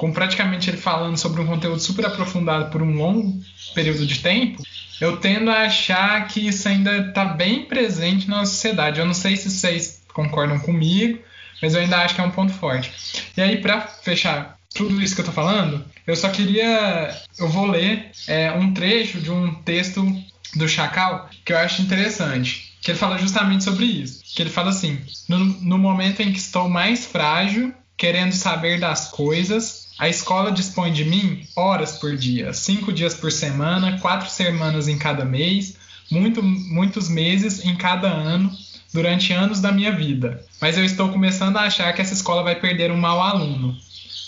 [0.00, 3.38] com praticamente ele falando sobre um conteúdo super aprofundado por um longo
[3.74, 4.62] período de tempo,
[4.98, 8.98] eu tendo a achar que isso ainda está bem presente na sociedade.
[8.98, 11.18] Eu não sei se vocês concordam comigo,
[11.60, 12.90] mas eu ainda acho que é um ponto forte.
[13.36, 17.14] E aí, para fechar tudo isso que eu estou falando, eu só queria.
[17.38, 20.02] Eu vou ler é, um trecho de um texto
[20.56, 22.72] do Chacal que eu acho interessante.
[22.80, 24.22] Que ele fala justamente sobre isso.
[24.34, 29.10] Que ele fala assim: no, no momento em que estou mais frágil, querendo saber das
[29.10, 34.88] coisas, a escola dispõe de mim horas por dia, cinco dias por semana, quatro semanas
[34.88, 35.76] em cada mês,
[36.10, 38.50] muito, muitos meses em cada ano,
[38.94, 40.42] durante anos da minha vida.
[40.58, 43.76] Mas eu estou começando a achar que essa escola vai perder um mau aluno.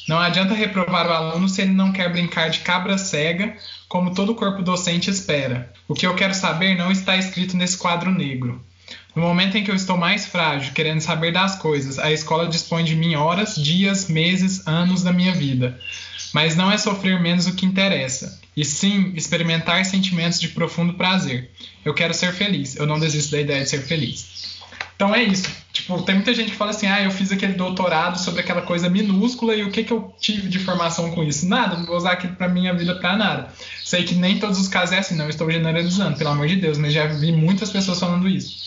[0.06, 3.56] Não adianta reprovar o aluno se ele não quer brincar de cabra cega,
[3.88, 5.72] como todo corpo docente espera.
[5.88, 8.62] O que eu quero saber não está escrito nesse quadro negro.
[9.14, 12.82] No momento em que eu estou mais frágil, querendo saber das coisas, a escola dispõe
[12.82, 15.78] de mim horas, dias, meses, anos da minha vida.
[16.32, 21.50] Mas não é sofrer menos o que interessa, e sim experimentar sentimentos de profundo prazer.
[21.84, 24.56] Eu quero ser feliz, eu não desisto da ideia de ser feliz.
[24.96, 25.50] Então é isso.
[25.74, 28.88] Tipo, tem muita gente que fala assim: ah, eu fiz aquele doutorado sobre aquela coisa
[28.88, 31.46] minúscula e o que, que eu tive de formação com isso?
[31.46, 33.52] Nada, não vou usar aquilo para minha vida para nada.
[33.84, 36.78] Sei que nem todos os casos é assim, não estou generalizando, pelo amor de Deus,
[36.78, 38.62] mas já vi muitas pessoas falando isso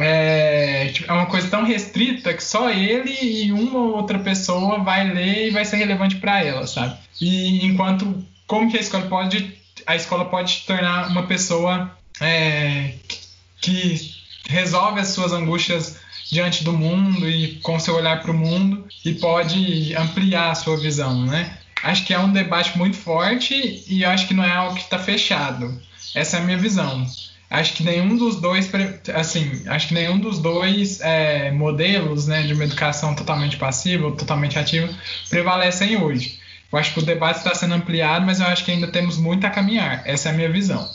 [0.00, 4.78] é, tipo, é uma coisa tão restrita que só ele e uma ou outra pessoa
[4.78, 6.96] vai ler e vai ser relevante para ela, sabe?
[7.20, 12.94] E enquanto como que a escola pode a escola pode tornar uma pessoa é,
[13.60, 14.14] que
[14.48, 15.98] resolve as suas angústias
[16.30, 20.76] diante do mundo e com seu olhar para o mundo e pode ampliar a sua
[20.76, 21.58] visão, né?
[21.82, 24.98] Acho que é um debate muito forte e acho que não é algo que está
[24.98, 25.80] fechado.
[26.14, 27.06] Essa é a minha visão
[27.50, 28.70] acho que nenhum dos dois,
[29.14, 34.12] assim, acho que nenhum dos dois é, modelos, né, de uma educação totalmente passiva ou
[34.12, 34.88] totalmente ativa
[35.28, 36.38] prevalecem hoje.
[36.72, 39.46] Eu acho que o debate está sendo ampliado, mas eu acho que ainda temos muito
[39.46, 40.02] a caminhar.
[40.04, 40.88] Essa é a minha visão.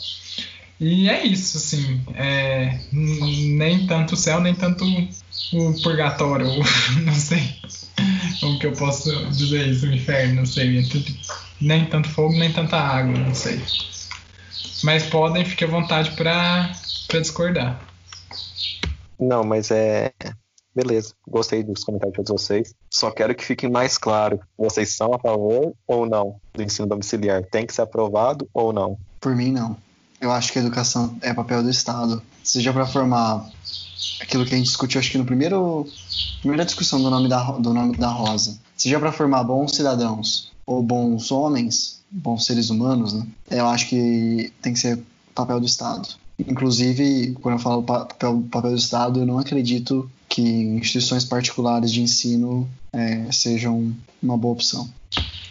[0.78, 4.84] E é isso, assim, é, nem tanto o céu, nem tanto
[5.52, 6.46] o purgatório,
[7.04, 7.60] não sei
[8.40, 10.86] como que eu posso dizer isso, o inferno, não sei,
[11.60, 13.60] nem tanto fogo, nem tanta água, não sei.
[14.82, 16.72] Mas podem, fique à vontade para
[17.20, 17.80] discordar.
[19.18, 20.12] Não, mas é.
[20.74, 22.74] Beleza, gostei dos comentários de todos vocês.
[22.88, 27.42] Só quero que fique mais claro: vocês são a favor ou não do ensino domiciliar?
[27.44, 28.96] Tem que ser aprovado ou não?
[29.20, 29.76] Por mim, não.
[30.20, 32.22] Eu acho que a educação é papel do Estado.
[32.44, 33.50] Seja para formar
[34.20, 35.86] aquilo que a gente discutiu, acho que no primeiro
[36.40, 40.82] primeira discussão do nome da, do nome da Rosa, seja para formar bons cidadãos ou
[40.82, 43.26] bons homens, bons seres humanos, né?
[43.50, 44.98] Eu acho que tem que ser
[45.34, 46.08] papel do Estado.
[46.38, 52.00] Inclusive, quando eu falo papel, papel do Estado, eu não acredito que instituições particulares de
[52.00, 54.88] ensino é, sejam uma boa opção.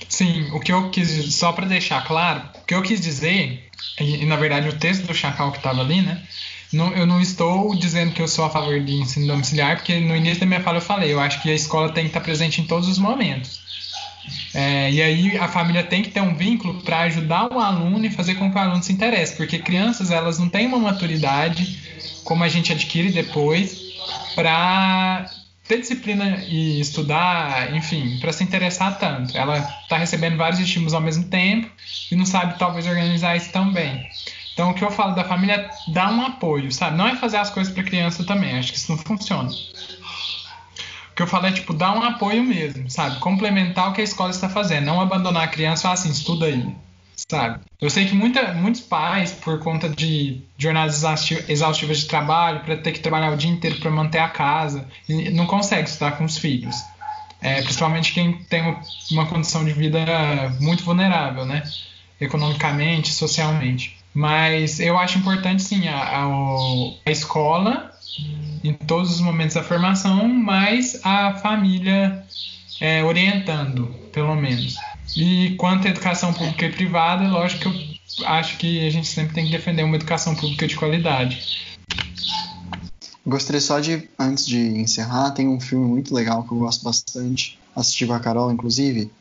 [0.08, 3.70] Sim, o que eu quis, só para deixar claro, o que eu quis dizer,
[4.00, 6.24] e, na verdade o texto do Chacal que estava ali, né?
[6.72, 10.16] Não, eu não estou dizendo que eu sou a favor de ensino domiciliar, porque no
[10.16, 12.62] início da minha fala eu falei, eu acho que a escola tem que estar presente
[12.62, 13.60] em todos os momentos.
[14.54, 18.10] É, e aí a família tem que ter um vínculo para ajudar o aluno e
[18.10, 21.80] fazer com que o aluno se interesse, porque crianças elas não têm uma maturidade
[22.24, 23.80] como a gente adquire depois
[24.36, 25.30] para
[25.68, 29.38] ter disciplina e estudar, enfim, para se interessar tanto.
[29.38, 31.70] Ela está recebendo vários estímulos ao mesmo tempo
[32.12, 34.08] e não sabe talvez organizar isso tão bem.
[34.54, 36.98] Então o que eu falo da família é dar um apoio, sabe?
[36.98, 39.50] Não é fazer as coisas para criança também, acho que isso não funciona
[41.20, 43.20] que eu falo é, tipo, dar um apoio mesmo, sabe?
[43.20, 44.86] Complementar o que a escola está fazendo.
[44.86, 46.74] Não abandonar a criança e falar assim, estuda aí.
[47.30, 47.60] sabe?
[47.82, 51.04] Eu sei que muita, muitos pais, por conta de jornadas
[51.50, 54.88] exaustivas de trabalho, para ter que trabalhar o dia inteiro para manter a casa,
[55.34, 56.78] não consegue estudar com os filhos.
[57.42, 58.78] É, principalmente quem tem
[59.12, 60.00] uma condição de vida
[60.62, 61.64] muito vulnerável, né?
[62.22, 63.98] Economicamente, socialmente.
[64.14, 66.28] Mas eu acho importante, sim, a, a,
[67.06, 67.92] a escola
[68.64, 72.24] em todos os momentos da formação, mas a família
[72.80, 74.76] é, orientando, pelo menos.
[75.16, 79.34] E quanto à educação pública e privada, lógico que eu acho que a gente sempre
[79.34, 81.60] tem que defender uma educação pública de qualidade.
[83.26, 87.60] Gostaria só de, antes de encerrar, tem um filme muito legal que eu gosto bastante,
[87.76, 89.12] assisti com a Carol, inclusive,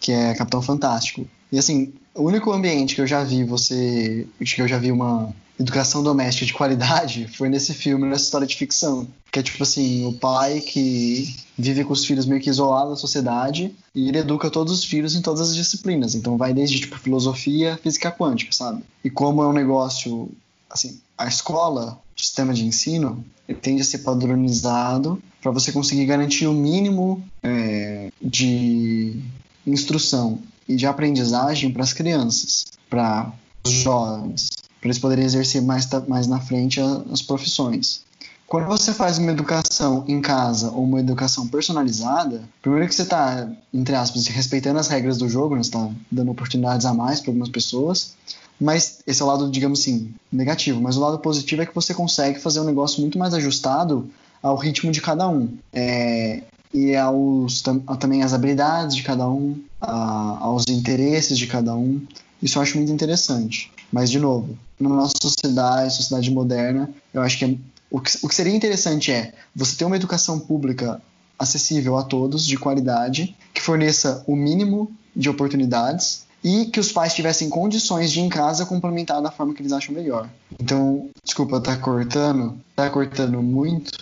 [0.00, 1.26] que é Capitão Fantástico.
[1.50, 4.26] E assim, o único ambiente que eu já vi você.
[4.38, 8.56] que eu já vi uma educação doméstica de qualidade foi nesse filme, nessa história de
[8.56, 9.06] ficção.
[9.30, 12.96] Que é tipo assim, o pai que vive com os filhos meio que isolado da
[12.96, 16.14] sociedade e ele educa todos os filhos em todas as disciplinas.
[16.14, 18.82] Então vai desde tipo filosofia, física quântica, sabe?
[19.04, 20.30] E como é um negócio,
[20.70, 26.06] assim, a escola, o sistema de ensino, ele tende a ser padronizado para você conseguir
[26.06, 29.20] garantir o mínimo é, de
[29.66, 33.32] instrução e de aprendizagem para as crianças, para
[33.64, 34.48] os jovens,
[34.88, 36.80] para eles poderem exercer mais, mais na frente
[37.12, 38.02] as profissões.
[38.46, 43.46] Quando você faz uma educação em casa ou uma educação personalizada, primeiro que você está,
[43.74, 45.62] entre aspas, respeitando as regras do jogo, né?
[45.62, 48.14] você está dando oportunidades a mais para algumas pessoas,
[48.58, 50.80] mas esse é o lado, digamos assim, negativo.
[50.80, 54.08] Mas o lado positivo é que você consegue fazer um negócio muito mais ajustado
[54.42, 55.48] ao ritmo de cada um.
[55.70, 57.62] É, e aos,
[58.00, 62.00] também às habilidades de cada um, a, aos interesses de cada um.
[62.42, 63.72] Isso eu acho muito interessante.
[63.92, 67.54] Mas, de novo, na nossa sociedade, sociedade moderna, eu acho que é
[67.90, 71.00] o que, o que seria interessante é você ter uma educação pública
[71.38, 77.14] acessível a todos, de qualidade, que forneça o mínimo de oportunidades e que os pais
[77.14, 80.28] tivessem condições de em casa complementar da forma que eles acham melhor.
[80.60, 82.58] Então, desculpa, tá cortando?
[82.76, 83.92] Tá cortando muito?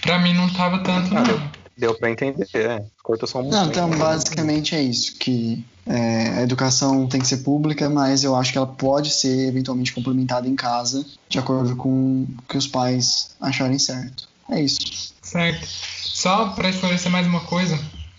[0.00, 1.63] Pra mim não tava tanto, não.
[1.76, 2.84] Deu pra entender, é.
[3.02, 7.38] Cortou só um Não, então basicamente é isso, que é, a educação tem que ser
[7.38, 12.22] pública, mas eu acho que ela pode ser eventualmente complementada em casa, de acordo com
[12.22, 14.28] o que os pais acharem certo.
[14.50, 15.12] É isso.
[15.20, 15.66] Certo.
[15.66, 17.78] Só para esclarecer mais uma coisa,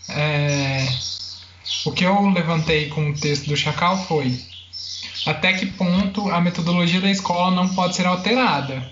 [0.10, 0.86] é...
[1.86, 4.38] o que eu levantei com o texto do Chacal foi
[5.26, 8.84] até que ponto a metodologia da escola não pode ser alterada.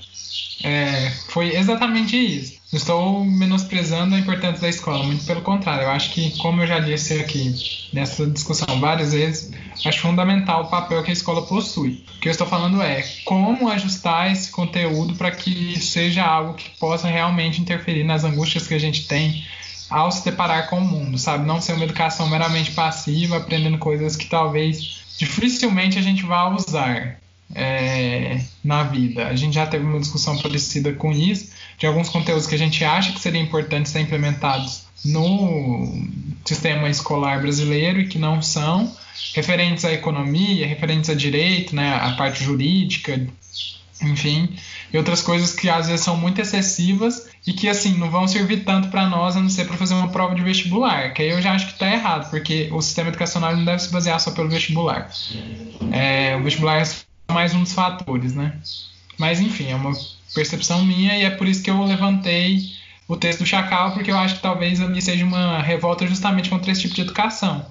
[0.63, 1.09] É...
[1.29, 2.61] foi exatamente isso.
[2.71, 5.83] Não estou menosprezando a importância da escola, muito pelo contrário.
[5.83, 7.53] Eu acho que, como eu já disse aqui
[7.93, 9.51] nessa discussão várias vezes,
[9.85, 12.03] acho fundamental o papel que a escola possui.
[12.17, 16.71] O que eu estou falando é como ajustar esse conteúdo para que seja algo que
[16.79, 19.45] possa realmente interferir nas angústias que a gente tem
[19.89, 21.45] ao se deparar com o mundo, sabe?
[21.45, 27.19] Não ser uma educação meramente passiva, aprendendo coisas que talvez dificilmente a gente vá usar
[27.55, 29.27] é, na vida.
[29.27, 32.83] A gente já teve uma discussão parecida com isso de alguns conteúdos que a gente
[32.83, 35.91] acha que seriam importantes ser implementados no
[36.45, 38.91] sistema escolar brasileiro e que não são,
[39.35, 43.19] referentes à economia, referentes a direito, né, a parte jurídica,
[44.01, 44.49] enfim,
[44.91, 48.63] e outras coisas que às vezes são muito excessivas e que assim não vão servir
[48.63, 51.41] tanto para nós a não ser para fazer uma prova de vestibular, que aí eu
[51.41, 54.49] já acho que está errado, porque o sistema educacional não deve se basear só pelo
[54.49, 55.09] vestibular.
[55.91, 56.85] É, o vestibular é
[57.31, 58.59] mais um dos fatores, né?
[59.17, 59.91] Mas enfim, é uma
[60.33, 62.59] percepção minha e é por isso que eu levantei
[63.07, 66.71] o texto do Chacal, porque eu acho que talvez ali seja uma revolta justamente contra
[66.71, 67.65] esse tipo de educação.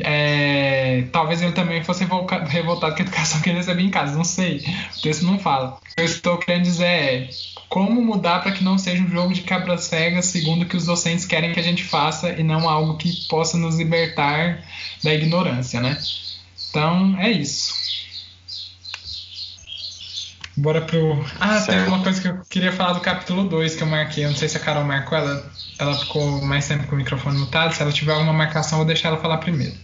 [0.00, 4.24] É, talvez ele também fosse revoltado com a educação que ele recebia em casa, não
[4.24, 4.64] sei.
[4.96, 5.78] O texto não fala.
[5.80, 7.30] O que eu estou querendo dizer é
[7.68, 10.86] como mudar para que não seja um jogo de cabras cegas segundo o que os
[10.86, 14.62] docentes querem que a gente faça e não algo que possa nos libertar
[15.02, 15.98] da ignorância, né?
[16.70, 17.87] Então é isso.
[20.58, 21.24] Bora pro.
[21.38, 21.84] Ah, certo.
[21.84, 24.24] tem uma coisa que eu queria falar do capítulo 2 que eu marquei.
[24.24, 27.38] Eu não sei se a Carol marcou, ela, ela ficou mais tempo com o microfone
[27.38, 27.72] mutado.
[27.72, 29.76] Se ela tiver alguma marcação, eu vou deixar ela falar primeiro.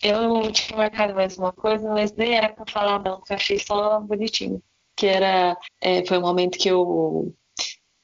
[0.00, 4.00] Eu tinha marcado mais uma coisa, mas nem era pra falar, não, eu achei só
[4.00, 4.62] bonitinho.
[4.96, 5.56] Que era.
[5.80, 7.34] É, foi um momento que eu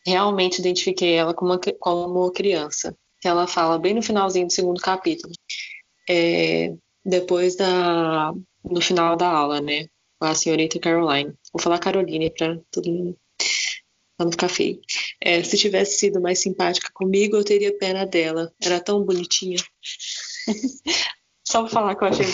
[0.04, 2.96] realmente identifiquei ela como uma, como uma criança.
[3.20, 5.32] Que ela fala bem no finalzinho do segundo capítulo.
[6.08, 8.32] É, depois da.
[8.64, 9.86] no final da aula, né?
[10.20, 11.34] A senhorita Caroline.
[11.52, 13.18] Vou falar Caroline para todo mundo
[14.16, 14.80] pra não ficar feio.
[15.20, 18.52] É, se tivesse sido mais simpática comigo, eu teria pena dela.
[18.60, 19.58] Era tão bonitinha.
[21.46, 22.26] Só pra falar que eu achei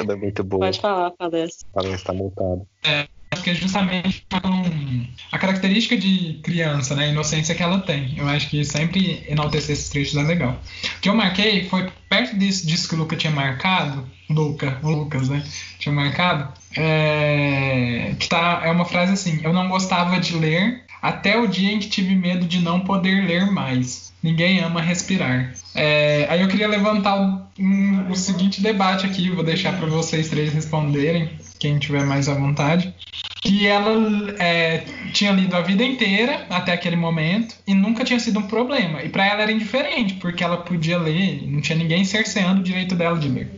[0.00, 0.66] Ela é muito boa.
[0.66, 1.68] Pode falar, palestra.
[1.72, 2.66] Palestra está multada.
[2.84, 3.06] É,
[3.46, 7.04] que é justamente um, a característica de criança, né?
[7.04, 8.18] A inocência que ela tem.
[8.18, 10.60] Eu acho que sempre enaltecer esses trechos é legal.
[10.96, 14.90] O que eu marquei foi perto disso, disso que o Luca tinha marcado, Luca, o
[14.90, 15.44] Lucas, né?
[15.78, 21.38] Tinha marcado, é, que tá, é uma frase assim: Eu não gostava de ler até
[21.38, 24.12] o dia em que tive medo de não poder ler mais.
[24.22, 25.52] Ninguém ama respirar.
[25.74, 27.16] É, aí eu queria levantar
[27.58, 32.34] um, o seguinte debate aqui, vou deixar para vocês três responderem, quem tiver mais à
[32.34, 32.92] vontade.
[33.40, 38.40] Que ela é, tinha lido a vida inteira até aquele momento e nunca tinha sido
[38.40, 39.02] um problema.
[39.04, 42.96] E para ela era indiferente, porque ela podia ler, não tinha ninguém cerceando o direito
[42.96, 43.48] dela de ler.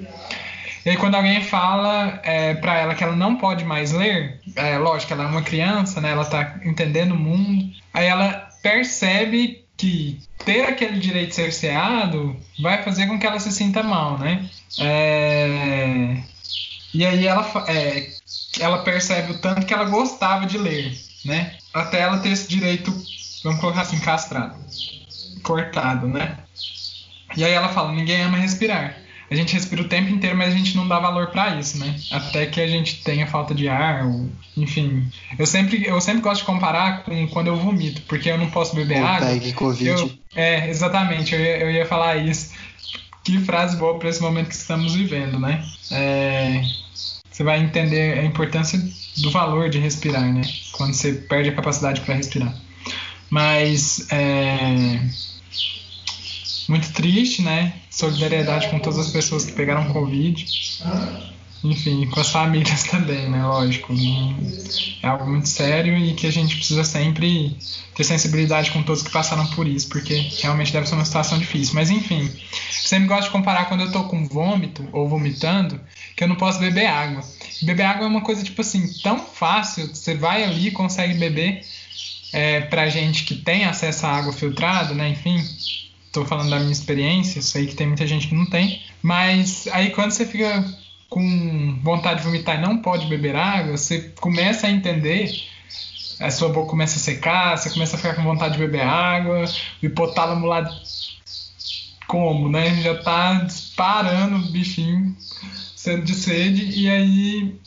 [0.85, 4.79] E aí, quando alguém fala é, para ela que ela não pode mais ler, é,
[4.79, 6.11] lógico, ela é uma criança, né?
[6.11, 7.71] Ela tá entendendo o mundo.
[7.93, 13.83] Aí ela percebe que ter aquele direito cerceado vai fazer com que ela se sinta
[13.83, 14.49] mal, né?
[14.81, 16.17] É...
[16.93, 18.09] E aí ela, é,
[18.59, 21.57] ela percebe o tanto que ela gostava de ler, né?
[21.73, 22.91] Até ela ter esse direito,
[23.45, 24.57] vamos colocar assim, castrado,
[25.43, 26.39] cortado, né?
[27.37, 30.57] E aí ela fala, ninguém ama respirar a gente respira o tempo inteiro, mas a
[30.57, 31.95] gente não dá valor para isso, né?
[32.11, 35.07] Até que a gente tenha falta de ar, ou, enfim.
[35.39, 38.75] Eu sempre, eu sempre gosto de comparar com quando eu vomito, porque eu não posso
[38.75, 39.29] beber Ou água.
[39.29, 39.91] pegue Covid.
[39.91, 42.53] Eu, é, exatamente, eu ia, eu ia falar isso.
[43.23, 45.63] Que frase boa para esse momento que estamos vivendo, né?
[45.91, 46.63] É,
[47.31, 48.83] você vai entender a importância
[49.19, 50.41] do valor de respirar, né?
[50.73, 52.55] Quando você perde a capacidade para respirar.
[53.31, 55.01] Mas é,
[56.69, 57.73] muito triste, né?
[57.91, 60.47] Solidariedade com todas as pessoas que pegaram Covid.
[61.65, 63.45] Enfim, com as famílias também, né?
[63.45, 63.93] Lógico.
[65.03, 67.57] É algo muito sério e que a gente precisa sempre
[67.95, 71.75] ter sensibilidade com todos que passaram por isso, porque realmente deve ser uma situação difícil.
[71.75, 72.31] Mas enfim,
[72.71, 75.81] sempre gosto de comparar quando eu tô com vômito ou vomitando,
[76.15, 77.25] que eu não posso beber água.
[77.63, 81.63] Beber água é uma coisa, tipo assim, tão fácil, você vai ali e consegue beber.
[82.31, 85.09] É, pra gente que tem acesso à água filtrada, né?
[85.09, 85.43] Enfim,
[86.19, 88.83] Estou falando da minha experiência, sei que tem muita gente que não tem.
[89.01, 90.65] Mas aí quando você fica
[91.09, 95.31] com vontade de vomitar e não pode beber água, você começa a entender,
[96.19, 99.45] a sua boca começa a secar, você começa a ficar com vontade de beber água,
[99.81, 100.69] o hipotálamo lá
[102.09, 102.83] como, né?
[102.83, 105.17] Já tá disparando o bichinho
[105.77, 107.61] sendo de sede e aí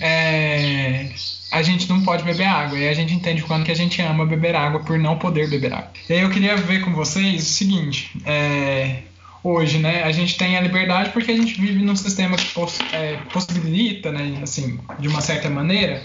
[0.00, 1.12] é,
[1.50, 2.78] a gente não pode beber água.
[2.78, 5.72] E a gente entende quando que a gente ama beber água por não poder beber
[5.72, 5.90] água.
[6.08, 8.10] E aí eu queria ver com vocês o seguinte.
[8.24, 9.02] É,
[9.42, 12.78] hoje, né, a gente tem a liberdade porque a gente vive num sistema que poss
[12.92, 16.02] é, possibilita, né, assim, de uma certa maneira,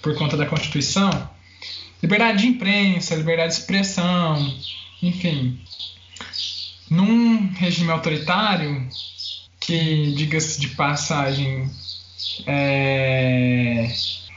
[0.00, 1.10] por conta da Constituição,
[2.02, 4.54] liberdade de imprensa, liberdade de expressão,
[5.02, 5.58] enfim.
[6.90, 8.86] Num regime autoritário,
[9.58, 11.68] que, diga-se de passagem,
[12.46, 13.90] é,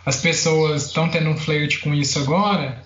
[0.08, 2.82] as pessoas estão tendo um flerte com isso agora,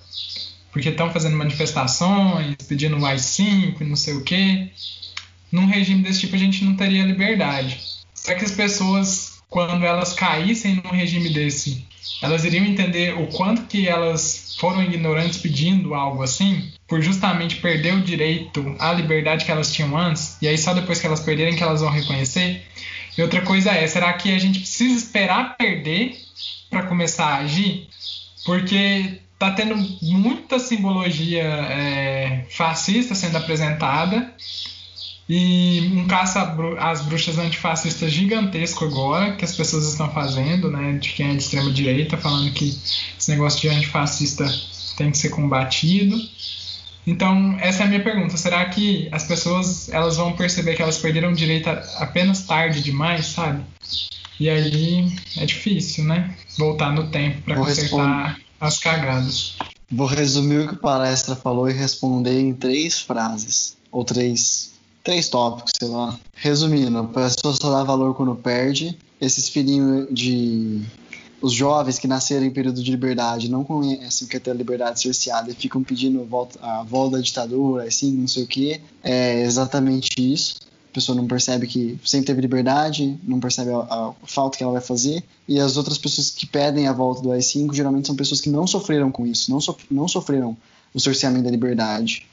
[0.72, 4.70] porque estão fazendo manifestações, pedindo mais 5 e não sei o quê.
[5.52, 7.80] Num regime desse tipo a gente não teria liberdade.
[8.12, 11.86] Será que as pessoas, quando elas caíssem num regime desse,
[12.24, 17.94] elas iriam entender o quanto que elas foram ignorantes pedindo algo assim, por justamente perder
[17.94, 21.56] o direito à liberdade que elas tinham antes, e aí só depois que elas perderem
[21.56, 22.66] que elas vão reconhecer?
[23.18, 26.18] E outra coisa é, será que a gente precisa esperar perder
[26.70, 27.88] para começar a agir,
[28.46, 34.34] porque tá tendo muita simbologia é, fascista sendo apresentada
[35.28, 41.10] e um caça às bruxas antifascistas gigantesco agora que as pessoas estão fazendo, né, de
[41.10, 42.78] quem é de extrema direita, falando que
[43.18, 44.46] esse negócio de antifascista
[44.98, 46.18] tem que ser combatido.
[47.06, 48.38] Então, essa é a minha pergunta.
[48.38, 53.64] Será que as pessoas elas vão perceber que elas perderam direito apenas tarde demais, sabe?
[54.40, 56.36] E aí é difícil, né?
[56.58, 58.46] Voltar no tempo para consertar responder.
[58.60, 59.58] as cagadas.
[59.92, 63.78] Vou resumir o que a palestra falou e responder em três frases.
[63.92, 64.72] Ou três,
[65.04, 66.18] três tópicos, sei lá.
[66.34, 68.98] Resumindo, a pessoa só dá valor quando perde.
[69.20, 70.82] Esses filhinhos de.
[71.42, 75.02] Os jovens que nasceram em período de liberdade não conhecem o que é ter liberdade
[75.02, 78.80] cerceada e ficam pedindo volta, a volta da ditadura, assim, não sei o que.
[79.04, 80.56] É exatamente isso
[80.92, 84.74] a pessoa não percebe que sempre teve liberdade, não percebe a, a, falta que ela
[84.74, 88.42] vai fazer, e as outras pessoas que pedem a volta do AI-5 geralmente são pessoas
[88.42, 90.56] que não sofreram com isso, não, so, não sofreram
[90.94, 92.28] o cerceamento da liberdade,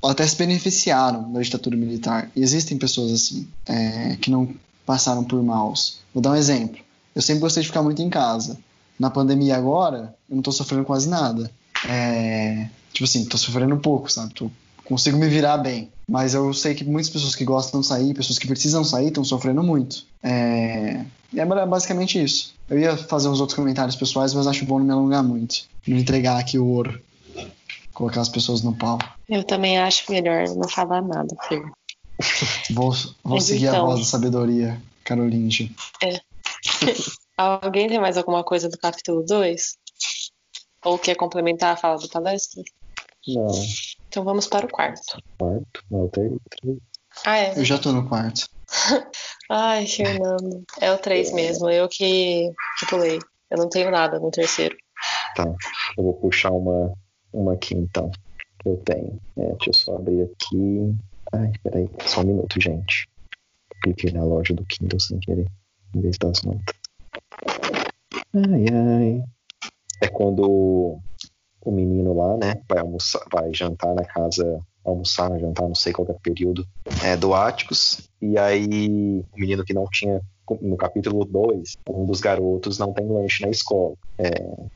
[0.00, 2.30] ou até se beneficiaram da ditadura militar.
[2.34, 4.48] E existem pessoas assim, é, que não
[4.86, 5.98] passaram por maus.
[6.14, 6.80] Vou dar um exemplo.
[7.20, 8.58] Eu sempre gostei de ficar muito em casa.
[8.98, 11.50] Na pandemia agora, eu não tô sofrendo quase nada.
[11.86, 14.32] É, tipo assim, tô sofrendo pouco, sabe?
[14.32, 14.50] Tô,
[14.86, 15.90] consigo me virar bem.
[16.08, 19.22] Mas eu sei que muitas pessoas que gostam de sair, pessoas que precisam sair, estão
[19.22, 20.06] sofrendo muito.
[20.22, 21.04] É...
[21.36, 22.54] é basicamente isso.
[22.70, 25.64] Eu ia fazer uns outros comentários pessoais, mas acho bom não me alongar muito.
[25.86, 26.98] Não entregar aqui o ouro.
[27.92, 28.98] Colocar as pessoas no pau.
[29.28, 31.70] Eu também acho melhor não falar nada, filho.
[32.70, 35.70] Vou, vou seguir então- a voz da sabedoria, Carolinge.
[37.36, 39.76] Alguém tem mais alguma coisa do capítulo 2?
[40.84, 42.62] Ou quer complementar a fala do palestra?
[43.26, 43.48] Não,
[44.08, 45.22] Então vamos para o quarto.
[45.38, 46.40] quarto, não, terceiro.
[47.24, 47.58] Ah, é.
[47.58, 48.46] Eu já tô no quarto.
[49.50, 50.64] Ai, Fernando.
[50.80, 51.68] É o 3 mesmo.
[51.68, 53.18] Eu que, que pulei.
[53.50, 54.76] Eu não tenho nada no terceiro.
[55.34, 55.44] Tá,
[55.96, 56.94] eu vou puxar uma,
[57.32, 58.10] uma aqui então.
[58.60, 59.20] Que eu tenho.
[59.36, 60.94] É, deixa eu só abrir aqui.
[61.32, 63.08] Ai, peraí, só um minuto, gente.
[63.82, 65.46] Cliquei na loja do Kindle sem querer,
[65.94, 66.62] em vez das notas.
[68.34, 69.24] Ai, ai.
[70.02, 71.00] É quando
[71.64, 76.08] o- menino lá, né, vai almoçar, vai jantar na casa, almoçar, jantar, não sei qual
[76.08, 76.64] é o período,
[77.04, 78.08] é, do Áticos.
[78.20, 80.20] E aí, o menino que não tinha,
[80.60, 83.94] no capítulo 2, um dos garotos não tem lanche na escola.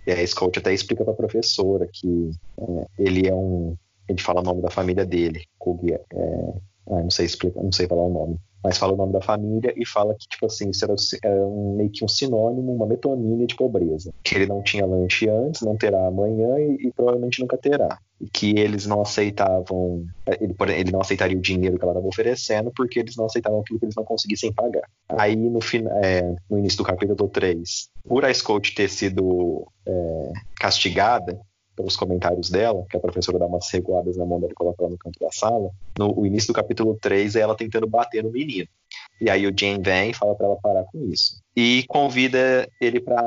[0.06, 3.74] E aí a Scout até explica pra professora que é, ele é um.
[4.08, 5.44] Ele fala o nome da família dele.
[5.58, 5.98] Kug, é,
[6.90, 8.38] ah, não sei explicar, não sei falar o nome.
[8.62, 11.76] Mas fala o nome da família e fala que, tipo assim, isso era é um,
[11.76, 14.10] meio que um sinônimo, uma metonímia de pobreza.
[14.24, 17.98] Que ele não tinha lanche antes, não terá amanhã e, e provavelmente nunca terá.
[18.18, 20.06] E que eles não aceitavam,
[20.40, 23.78] ele, ele não aceitaria o dinheiro que ela estava oferecendo porque eles não aceitavam aquilo
[23.78, 24.88] que eles não conseguissem pagar.
[25.10, 25.58] Aí, no,
[26.02, 31.38] é, no início do capítulo 3, por a Scout ter sido é, castigada
[31.76, 34.90] pelos comentários dela, que a professora dá umas reguadas na mão dela e coloca ela
[34.90, 38.30] no canto da sala, no o início do capítulo 3 é ela tentando bater no
[38.30, 38.68] menino.
[39.20, 41.40] E aí o Jane vem e fala pra ela parar com isso.
[41.56, 43.22] E convida ele pra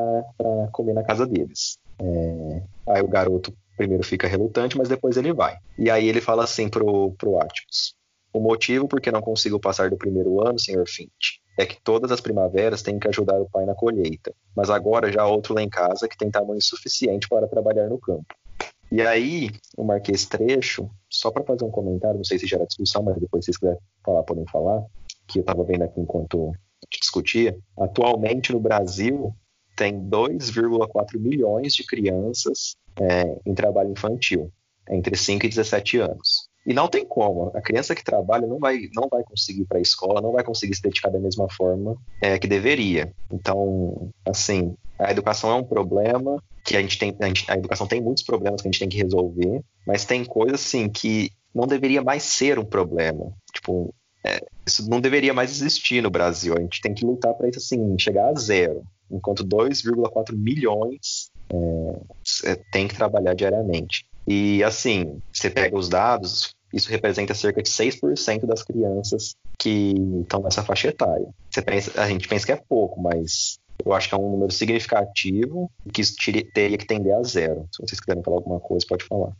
[0.71, 1.77] comer na casa deles.
[1.99, 5.55] É, aí o garoto primeiro fica relutante, mas depois ele vai.
[5.77, 7.96] E aí ele fala assim pro, pro Atticus.
[8.37, 10.87] O motivo por que não consigo passar do primeiro ano, Sr.
[10.87, 14.31] Finch, é que todas as primaveras têm que ajudar o pai na colheita.
[14.55, 17.97] Mas agora já há outro lá em casa que tem tamanho suficiente para trabalhar no
[17.97, 18.27] campo.
[18.91, 23.01] E aí, marquei esse trecho só para fazer um comentário, não sei se gera discussão,
[23.01, 24.85] mas depois se vocês quiserem falar, podem falar,
[25.27, 26.53] que eu estava vendo aqui enquanto
[26.91, 27.57] discutia.
[27.75, 29.33] Atualmente no Brasil
[29.75, 34.51] tem 2,4 milhões de crianças é, em trabalho infantil,
[34.87, 36.46] entre 5 e 17 anos.
[36.67, 37.49] E não tem como.
[37.55, 40.43] A criança que trabalha não vai, não vai conseguir ir para a escola, não vai
[40.43, 43.09] conseguir se dedicar da mesma forma é, que deveria.
[43.31, 47.15] Então, assim, a educação é um problema que a gente tem.
[47.21, 50.25] A, gente- a educação tem muitos problemas que a gente tem que resolver, mas tem
[50.25, 53.31] coisas assim que não deveria mais ser um problema.
[53.53, 53.93] Tipo,
[54.25, 56.53] é, isso não deveria mais existir no Brasil.
[56.57, 58.83] A gente tem que lutar para isso assim, chegar a zero.
[59.09, 64.05] Enquanto 2,4 milhões é, é, tem que trabalhar diariamente.
[64.27, 70.41] E assim, você pega os dados, isso representa cerca de 6% das crianças que estão
[70.41, 71.27] nessa faixa etária.
[71.65, 75.71] Pensa, a gente pensa que é pouco, mas eu acho que é um número significativo
[75.91, 76.15] que isso
[76.53, 77.67] teria que tender a zero.
[77.71, 79.31] Se vocês quiserem falar alguma coisa, pode falar.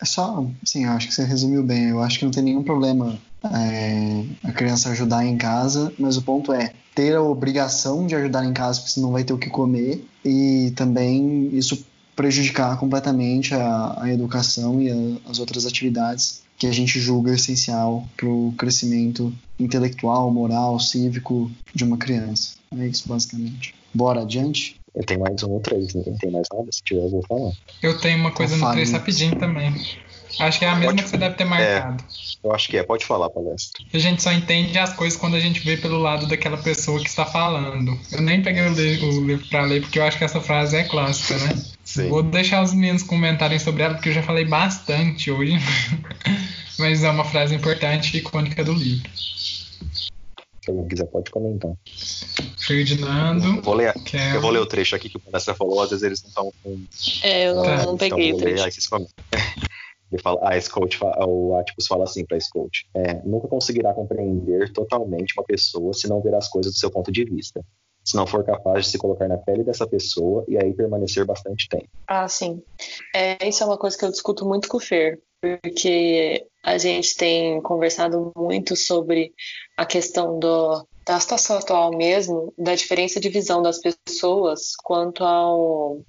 [0.00, 1.90] É só, sim, acho que você resumiu bem.
[1.90, 6.22] Eu acho que não tem nenhum problema é, a criança ajudar em casa, mas o
[6.22, 9.50] ponto é ter a obrigação de ajudar em casa, porque senão vai ter o que
[9.50, 11.84] comer, e também isso
[12.16, 18.06] prejudicar completamente a, a educação e a- as outras atividades que a gente julga essencial
[18.16, 22.54] para o crescimento intelectual, moral, cívico de uma criança.
[22.78, 23.74] É isso, basicamente.
[23.94, 24.76] Bora adiante?
[24.94, 26.66] Eu tenho mais um ou três, ninguém tem mais nada.
[26.70, 27.52] Se tiver, eu vou falar.
[27.82, 28.74] Eu tenho uma coisa no Fale.
[28.76, 29.72] 3 rapidinho também.
[30.38, 32.04] Acho que é a mesma Pode- que você deve ter marcado.
[32.44, 32.82] Eu acho que é.
[32.82, 33.84] Pode falar, palestra.
[33.92, 37.08] A gente só entende as coisas quando a gente vê pelo lado daquela pessoa que
[37.08, 37.98] está falando.
[38.12, 40.76] Eu nem peguei o, li- o livro pra ler porque eu acho que essa frase
[40.76, 41.62] é clássica, né?
[41.84, 42.08] Sim.
[42.08, 45.54] Vou deixar os meninos comentarem sobre ela porque eu já falei bastante hoje.
[46.80, 49.08] Mas é uma frase importante e icônica do livro.
[49.14, 51.72] Se alguém quiser, pode comentar.
[52.58, 54.34] Ferdinando, Eu vou ler, Kelly.
[54.36, 56.52] eu vou ler o trecho aqui que o palestra falou, às vezes eles não estão
[56.62, 56.80] com.
[57.22, 57.76] É, eu não, Tá.
[57.76, 58.64] não então peguei o vou ler, trecho.
[58.64, 59.14] aí vocês comentam.
[60.12, 65.34] Ele fala, a Scout, o Atticus fala assim para Scout: é, nunca conseguirá compreender totalmente
[65.38, 67.64] uma pessoa se não ver as coisas do seu ponto de vista.
[68.04, 71.68] Se não for capaz de se colocar na pele dessa pessoa e aí permanecer bastante
[71.68, 71.86] tempo.
[72.08, 72.60] Ah, sim.
[73.14, 77.16] É, isso é uma coisa que eu discuto muito com o Fer, porque a gente
[77.16, 79.32] tem conversado muito sobre
[79.76, 86.02] a questão do, da situação atual mesmo, da diferença de visão das pessoas quanto ao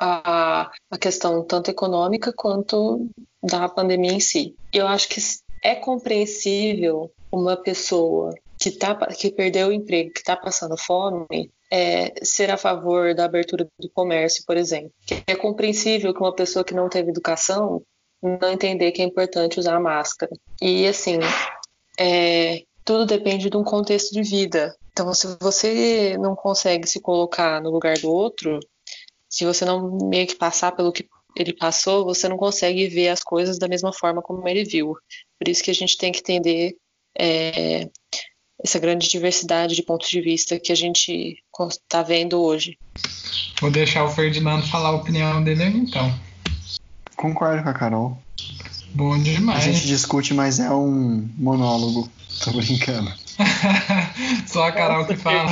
[0.00, 3.10] a, a questão tanto econômica quanto
[3.42, 4.54] da pandemia em si.
[4.72, 5.20] Eu acho que
[5.62, 12.12] é compreensível uma pessoa que, tá, que perdeu o emprego, que está passando fome, é,
[12.24, 14.90] ser a favor da abertura do comércio, por exemplo.
[15.26, 17.82] É compreensível que uma pessoa que não teve educação
[18.22, 20.32] não entender que é importante usar máscara.
[20.60, 21.18] E assim,
[21.98, 24.74] é, tudo depende de um contexto de vida.
[24.92, 28.58] Então, se você não consegue se colocar no lugar do outro,
[29.28, 31.06] se você não meio que passar pelo que
[31.36, 34.96] ele passou, você não consegue ver as coisas da mesma forma como ele viu.
[35.38, 36.76] Por isso que a gente tem que entender
[37.16, 37.88] é,
[38.64, 42.76] essa grande diversidade de pontos de vista que a gente está vendo hoje.
[43.60, 46.12] Vou deixar o Ferdinando falar a opinião dele então.
[47.18, 48.16] Concordo com a Carol.
[48.94, 49.58] Bom demais.
[49.58, 52.08] A gente discute, mas é um monólogo.
[52.44, 53.12] Tô brincando.
[54.46, 55.50] Só a Carol que fala.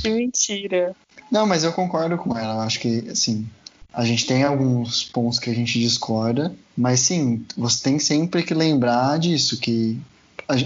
[0.00, 0.96] que mentira.
[1.30, 2.54] Não, mas eu concordo com ela.
[2.54, 3.46] Eu acho que, assim,
[3.92, 8.54] a gente tem alguns pontos que a gente discorda, mas sim, você tem sempre que
[8.54, 10.00] lembrar disso, que,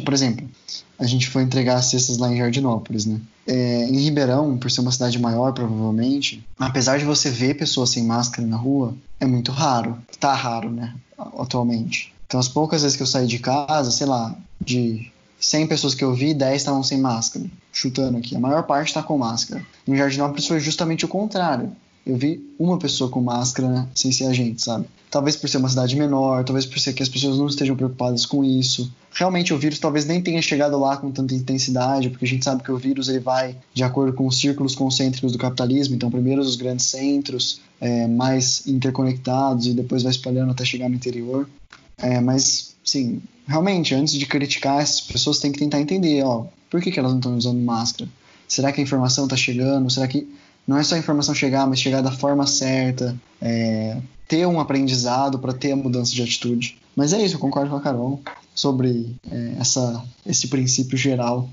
[0.05, 0.49] por exemplo,
[0.97, 3.21] a gente foi entregar as cestas lá em Jardinópolis, né?
[3.53, 8.05] É, em Ribeirão, por ser uma cidade maior, provavelmente, apesar de você ver pessoas sem
[8.05, 9.99] máscara na rua, é muito raro.
[10.21, 10.95] Tá raro, né?
[11.19, 12.15] Atualmente.
[12.29, 16.05] Então, as poucas vezes que eu saí de casa, sei lá, de 100 pessoas que
[16.05, 17.45] eu vi, 10 estavam sem máscara.
[17.73, 18.37] Chutando aqui.
[18.37, 19.67] A maior parte está com máscara.
[19.89, 21.73] Em Jardinópolis foi justamente o contrário.
[22.11, 24.85] Eu vi uma pessoa com máscara né, sem ser agente, sabe?
[25.09, 28.27] Talvez por ser uma cidade menor, talvez por ser que as pessoas não estejam preocupadas
[28.27, 28.93] com isso.
[29.13, 32.65] Realmente o vírus talvez nem tenha chegado lá com tanta intensidade, porque a gente sabe
[32.65, 35.95] que o vírus ele vai de acordo com os círculos concêntricos do capitalismo.
[35.95, 40.97] Então, primeiro os grandes centros, é, mais interconectados, e depois vai espalhando até chegar no
[40.97, 41.49] interior.
[41.97, 46.81] É, mas, sim, realmente, antes de criticar, essas pessoas têm que tentar entender, ó, por
[46.81, 48.11] que, que elas não estão usando máscara?
[48.49, 49.89] Será que a informação está chegando?
[49.89, 50.27] Será que
[50.71, 55.37] não é só a informação chegar, mas chegar da forma certa, é, ter um aprendizado
[55.37, 56.79] para ter a mudança de atitude?
[56.95, 58.23] Mas é isso, eu concordo com a Carol
[58.55, 61.51] sobre é, essa, esse princípio geral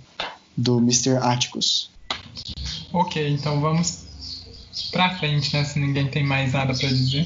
[0.56, 1.18] do Mr.
[1.20, 1.90] Atticus.
[2.94, 4.06] Ok, então vamos
[4.92, 5.64] para frente, né?
[5.64, 7.26] Se ninguém tem mais nada para dizer.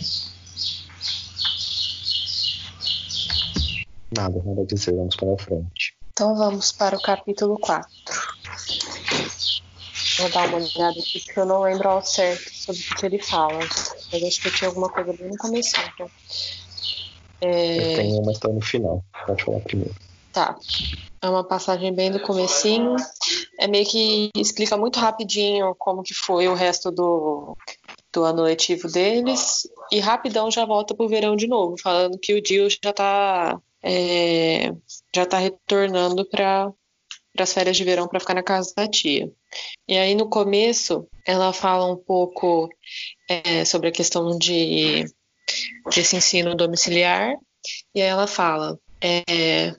[4.16, 5.94] Nada, nada a dizer, vamos para frente.
[6.14, 7.90] Então vamos para o capítulo 4.
[10.20, 13.20] Vou dar uma olhada aqui porque eu não lembro ao certo sobre o que ele
[13.20, 13.60] fala.
[14.12, 15.74] Mas acho que eu tinha alguma coisa bem no começo.
[15.94, 16.10] Então.
[17.42, 17.94] É...
[17.94, 19.04] Eu tenho uma história no final.
[19.26, 19.96] Pode falar primeiro.
[20.32, 20.58] Tá.
[21.22, 22.96] É uma passagem bem do comecinho.
[23.60, 27.58] É meio que explica muito rapidinho como que foi o resto do,
[28.14, 29.68] do ano letivo deles.
[29.92, 34.74] E rapidão já volta pro verão de novo, falando que o Jill já tá é,
[35.14, 36.72] já está retornando para
[37.38, 39.32] as férias de verão para ficar na casa da tia.
[39.88, 42.70] E aí no começo ela fala um pouco
[43.30, 45.06] é, sobre a questão de
[45.94, 47.36] desse ensino domiciliar
[47.94, 49.74] e aí ela fala é,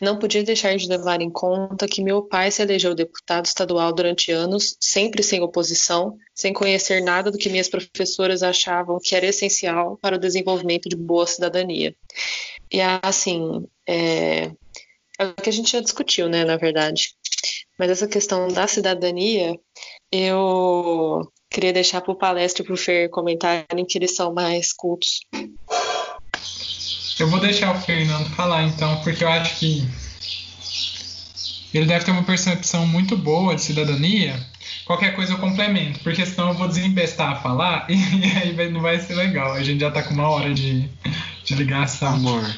[0.00, 4.30] não podia deixar de levar em conta que meu pai se elegeu deputado estadual durante
[4.30, 9.96] anos, sempre sem oposição, sem conhecer nada do que minhas professoras achavam que era essencial
[10.02, 11.94] para o desenvolvimento de boa cidadania.
[12.70, 14.50] E assim, é,
[15.18, 17.10] é o que a gente já discutiu, né, na verdade.
[17.78, 19.58] Mas essa questão da cidadania,
[20.10, 24.72] eu queria deixar para o palestra e para o Fer comentarem que eles são mais
[24.72, 25.20] cultos.
[27.18, 29.86] Eu vou deixar o Fernando falar então, porque eu acho que
[31.72, 34.34] ele deve ter uma percepção muito boa de cidadania.
[34.84, 37.94] Qualquer coisa eu complemento, porque senão eu vou desembestar a falar e,
[38.60, 39.52] aí não vai ser legal.
[39.52, 40.88] A gente já tá com uma hora de,
[41.44, 42.14] de ligação.
[42.14, 42.56] Amor,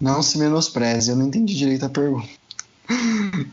[0.00, 2.28] não se menospreze, eu não entendi direito a pergunta.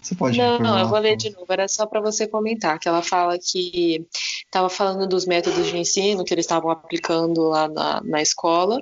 [0.01, 1.45] Você pode Não, não, eu vou ler de novo.
[1.49, 4.05] Era só para você comentar que ela fala que
[4.45, 8.81] estava falando dos métodos de ensino que eles estavam aplicando lá na, na escola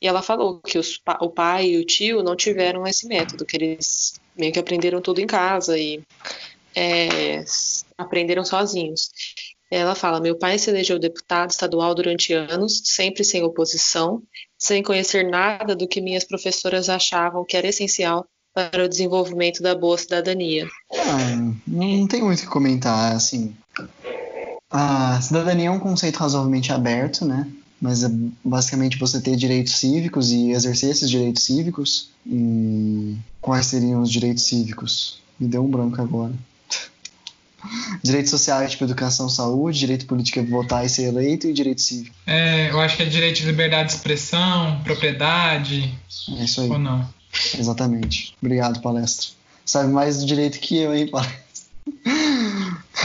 [0.00, 3.56] e ela falou que os, o pai e o tio não tiveram esse método, que
[3.56, 6.02] eles meio que aprenderam tudo em casa e
[6.74, 7.44] é,
[7.96, 9.10] aprenderam sozinhos.
[9.70, 14.22] Ela fala: Meu pai se elegeu deputado estadual durante anos, sempre sem oposição,
[14.58, 19.74] sem conhecer nada do que minhas professoras achavam que era essencial para o desenvolvimento da
[19.74, 20.68] boa cidadania.
[20.92, 23.54] Ah, não tem muito o que comentar, assim.
[24.70, 27.50] A cidadania é um conceito razoavelmente aberto, né?
[27.80, 28.08] Mas é
[28.44, 32.10] basicamente você ter direitos cívicos e exercer esses direitos cívicos.
[32.24, 35.20] E quais seriam os direitos cívicos?
[35.38, 36.32] Me deu um branco agora.
[38.02, 42.14] Direitos sociais, tipo educação, saúde, direito político é votar e ser eleito, e direito cívico.
[42.26, 45.92] É, eu acho que é direito de liberdade de expressão, propriedade.
[46.38, 46.70] É isso aí.
[46.70, 47.08] Ou não?
[47.58, 48.34] Exatamente.
[48.40, 49.28] Obrigado, palestra.
[49.64, 51.44] Sabe mais do direito que eu, hein, palestra?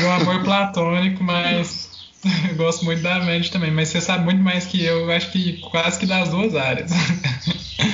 [0.01, 1.89] Um amor platônico, mas
[2.49, 3.71] eu gosto muito da mente também.
[3.71, 6.91] Mas você sabe muito mais que eu, eu acho que quase que das duas áreas.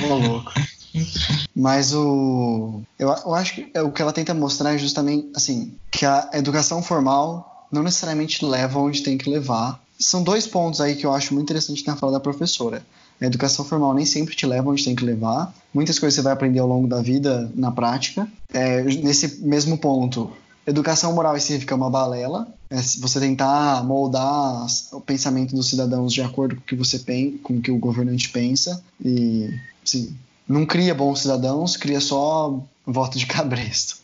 [0.04, 0.52] Ô, louco.
[1.54, 2.82] Mas o.
[2.98, 6.30] Eu, eu acho que é o que ela tenta mostrar é justamente assim, que a
[6.34, 9.80] educação formal não necessariamente leva onde tem que levar.
[9.98, 12.84] São dois pontos aí que eu acho muito interessante na fala da professora.
[13.20, 15.54] A educação formal nem sempre te leva onde tem que levar.
[15.72, 18.28] Muitas coisas você vai aprender ao longo da vida na prática.
[18.52, 20.30] É, nesse mesmo ponto,
[20.66, 26.56] educação moral significa uma balela, é você tentar moldar o pensamento dos cidadãos de acordo
[26.56, 29.48] com o que você pensa, com o que o governante pensa e,
[29.84, 30.14] assim,
[30.48, 33.98] não cria bons cidadãos, cria só voto de cabresto.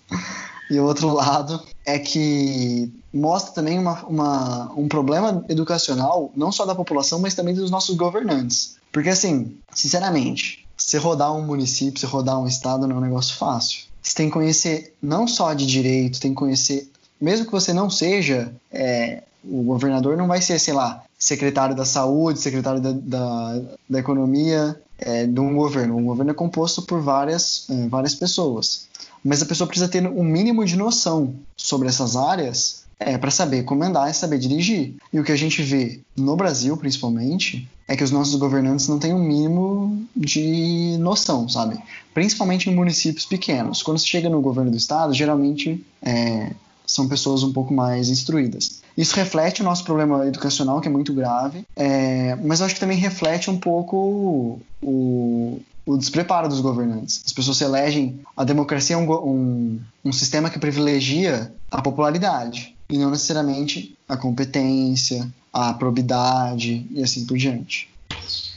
[0.70, 6.64] E o outro lado é que mostra também uma, uma, um problema educacional, não só
[6.64, 8.76] da população, mas também dos nossos governantes.
[8.90, 13.36] Porque, assim, sinceramente, você rodar um município, você rodar um estado não é um negócio
[13.36, 13.84] fácil.
[14.02, 16.90] Você tem que conhecer não só de direito, tem que conhecer,
[17.20, 21.84] mesmo que você não seja, é, o governador não vai ser, sei lá, secretário da
[21.84, 25.96] saúde, secretário da, da, da economia é, de um governo.
[25.96, 28.88] Um governo é composto por várias, é, várias pessoas.
[29.24, 33.62] Mas a pessoa precisa ter um mínimo de noção sobre essas áreas é, para saber
[33.62, 34.96] comandar e saber dirigir.
[35.12, 38.98] E o que a gente vê no Brasil, principalmente, é que os nossos governantes não
[38.98, 41.78] têm um mínimo de noção, sabe?
[42.12, 43.80] Principalmente em municípios pequenos.
[43.80, 46.50] Quando você chega no governo do estado, geralmente é,
[46.86, 48.82] são pessoas um pouco mais instruídas.
[48.96, 52.98] Isso reflete o nosso problema educacional, que é muito grave, é, mas acho que também
[52.98, 57.22] reflete um pouco o, o despreparo dos governantes.
[57.24, 58.20] As pessoas se elegem.
[58.36, 64.16] A democracia é um, um, um sistema que privilegia a popularidade e não necessariamente a
[64.16, 67.88] competência, a probidade e assim por diante.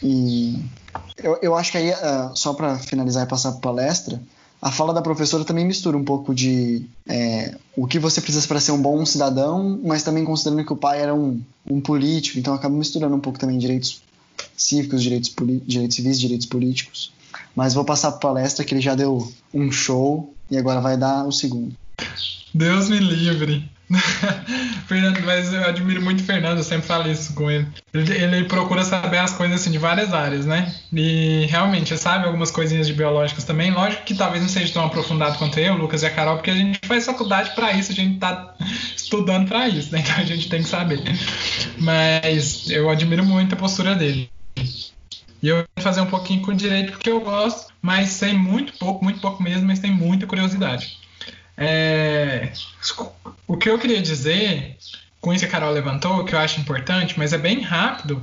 [0.04, 0.62] E
[1.18, 4.22] eu, eu acho que aí, uh, só para finalizar e passar para palestra,
[4.62, 8.60] a fala da professora também mistura um pouco de é, o que você precisa para
[8.60, 12.54] ser um bom cidadão, mas também considerando que o pai era um, um político, então
[12.54, 14.02] acaba misturando um pouco também direitos
[14.58, 15.34] cívicos, direitos,
[15.66, 17.14] direitos civis, direitos políticos.
[17.56, 21.26] Mas vou passar para palestra que ele já deu um show e agora vai dar
[21.26, 21.76] o segundo.
[22.54, 23.70] Deus me livre.
[24.88, 27.68] Fernando, mas eu admiro muito o Fernando, eu sempre falo isso com ele.
[27.94, 28.14] ele.
[28.14, 28.44] ele.
[28.46, 30.74] procura saber as coisas assim de várias áreas, né?
[30.92, 33.72] E realmente sabe algumas coisinhas de biológicas também.
[33.72, 36.56] Lógico que talvez não seja tão aprofundado quanto eu, Lucas e a Carol, porque a
[36.56, 38.56] gente faz faculdade para isso, a gente tá
[38.96, 40.00] estudando para isso, né?
[40.00, 41.02] Então a gente tem que saber.
[41.78, 44.30] Mas eu admiro muito a postura dele.
[45.44, 49.04] E eu vou fazer um pouquinho com direito porque eu gosto, mas sei muito pouco,
[49.04, 50.98] muito pouco mesmo, mas tem muita curiosidade.
[51.58, 52.52] É,
[53.48, 54.76] o que eu queria dizer
[55.26, 58.22] com isso que a Carol levantou, que eu acho importante, mas é bem rápido,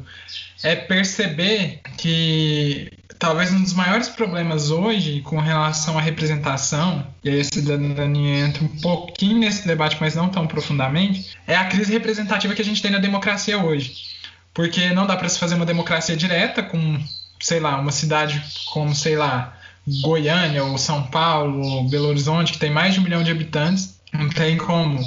[0.62, 7.41] é perceber que talvez um dos maiores problemas hoje com relação à representação, e aí
[7.41, 12.55] a cidadania entra um pouquinho nesse debate, mas não tão profundamente, é a crise representativa
[12.55, 14.12] que a gente tem na democracia hoje.
[14.55, 17.03] Porque não dá para se fazer uma democracia direta com,
[17.41, 18.41] sei lá, uma cidade
[18.72, 23.03] como, sei lá, Goiânia, ou São Paulo, ou Belo Horizonte, que tem mais de um
[23.03, 25.01] milhão de habitantes, não tem como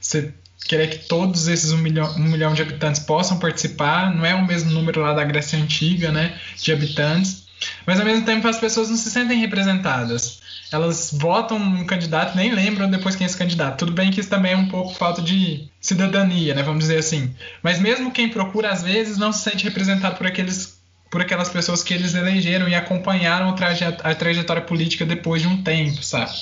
[0.00, 0.34] você
[0.66, 4.46] querer que todos esses um milhão, um milhão de habitantes possam participar, não é o
[4.46, 7.44] mesmo número lá da Grécia Antiga, né, de habitantes,
[7.86, 10.40] mas ao mesmo tempo as pessoas não se sentem representadas.
[10.72, 13.78] Elas votam um candidato nem lembram depois quem é esse candidato.
[13.78, 17.34] Tudo bem que isso também é um pouco falta de cidadania, né, vamos dizer assim.
[17.62, 20.81] Mas mesmo quem procura, às vezes, não se sente representado por aqueles
[21.12, 23.54] por aquelas pessoas que eles elegeram e acompanharam
[24.02, 26.32] a trajetória política depois de um tempo, sabe?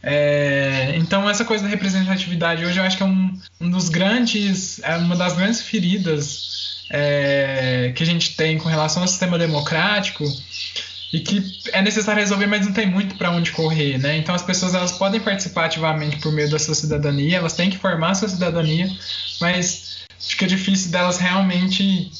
[0.00, 4.80] É, então essa coisa da representatividade hoje eu acho que é um, um dos grandes,
[4.84, 10.24] é uma das grandes feridas é, que a gente tem com relação ao sistema democrático
[11.12, 14.16] e que é necessário resolver, mas não tem muito para onde correr, né?
[14.16, 17.78] Então as pessoas elas podem participar ativamente por meio da sua cidadania, elas têm que
[17.78, 18.88] formar a sua cidadania,
[19.40, 22.10] mas fica difícil delas realmente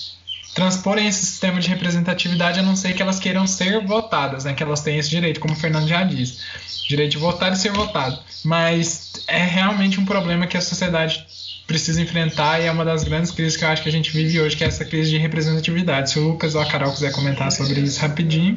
[0.55, 4.53] transporem esse sistema de representatividade a não ser que elas queiram ser votadas, né?
[4.53, 6.39] Que elas têm esse direito, como o Fernando já disse.
[6.89, 8.19] Direito de votar e ser votado.
[8.45, 11.25] Mas é realmente um problema que a sociedade
[11.67, 14.41] precisa enfrentar e é uma das grandes crises que eu acho que a gente vive
[14.41, 16.11] hoje, que é essa crise de representatividade.
[16.11, 18.57] Se o Lucas ou a Carol quiser comentar sobre isso rapidinho,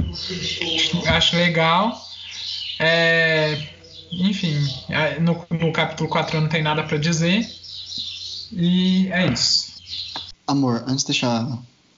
[1.08, 1.96] acho legal.
[2.80, 3.56] É,
[4.12, 4.58] enfim,
[4.90, 7.48] é, no, no capítulo 4 não tem nada para dizer.
[8.52, 9.74] E é isso.
[10.48, 11.48] Amor, antes de deixar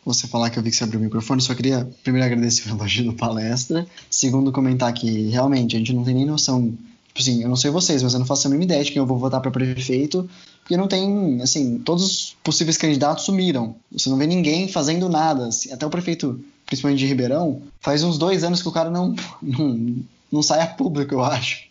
[0.06, 2.76] você falar que eu vi que você abriu o microfone, só queria primeiro agradecer o
[2.76, 6.78] elogio da palestra, segundo comentar que realmente a gente não tem nem noção,
[7.08, 9.00] tipo assim, eu não sei vocês, mas eu não faço a mínima ideia de quem
[9.00, 10.30] eu vou votar para prefeito,
[10.62, 15.48] porque não tem, assim, todos os possíveis candidatos sumiram, você não vê ninguém fazendo nada,
[15.48, 19.16] assim, até o prefeito, principalmente de Ribeirão, faz uns dois anos que o cara não,
[19.42, 19.96] não,
[20.32, 21.64] não sai a público, eu acho,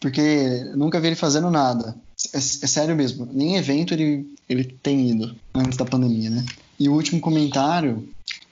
[0.00, 1.94] porque nunca vi ele fazendo nada,
[2.34, 6.44] é, é sério mesmo, nem evento ele, ele tem ido antes da pandemia, né?
[6.78, 8.08] E o último comentário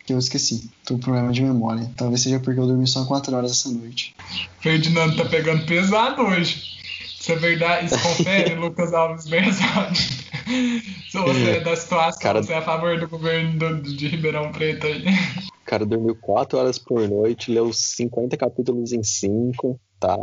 [0.06, 0.70] que eu esqueci.
[0.84, 1.90] Tô com problema de memória.
[1.96, 4.14] Talvez seja porque eu dormi só 4 horas essa noite.
[4.60, 6.76] Ferdinando tá pegando pesado hoje.
[7.20, 7.86] Isso é verdade?
[7.86, 9.96] Isso confere, Lucas Alves Berzado.
[11.10, 14.52] Se você é da situação, cara, você é a favor do governo do, de Ribeirão
[14.52, 15.04] Preto aí.
[15.50, 20.16] O cara dormiu 4 horas por noite, leu 50 capítulos em 5, tá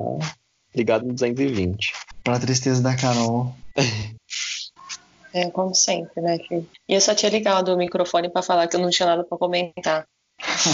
[0.73, 1.91] ligado no 220.
[2.23, 3.53] Pra tristeza da Carol.
[5.33, 6.67] É, como sempre, né, filho?
[6.87, 9.37] E eu só tinha ligado o microfone pra falar que eu não tinha nada pra
[9.37, 10.05] comentar.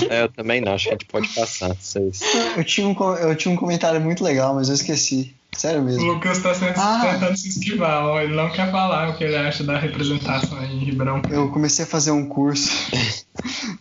[0.10, 1.74] É, eu também não, acho que a gente pode passar.
[1.76, 2.20] Vocês...
[2.57, 5.34] Eu tinha, um, eu tinha um comentário muito legal, mas eu esqueci.
[5.55, 6.03] Sério O mesmo.
[6.14, 7.10] Lucas tá se- Ah.
[7.14, 8.22] tentando se esquivar, ó.
[8.22, 11.22] Ele não quer falar o que ele acha da representação em Ribeirão.
[11.30, 12.70] Eu comecei a fazer um curso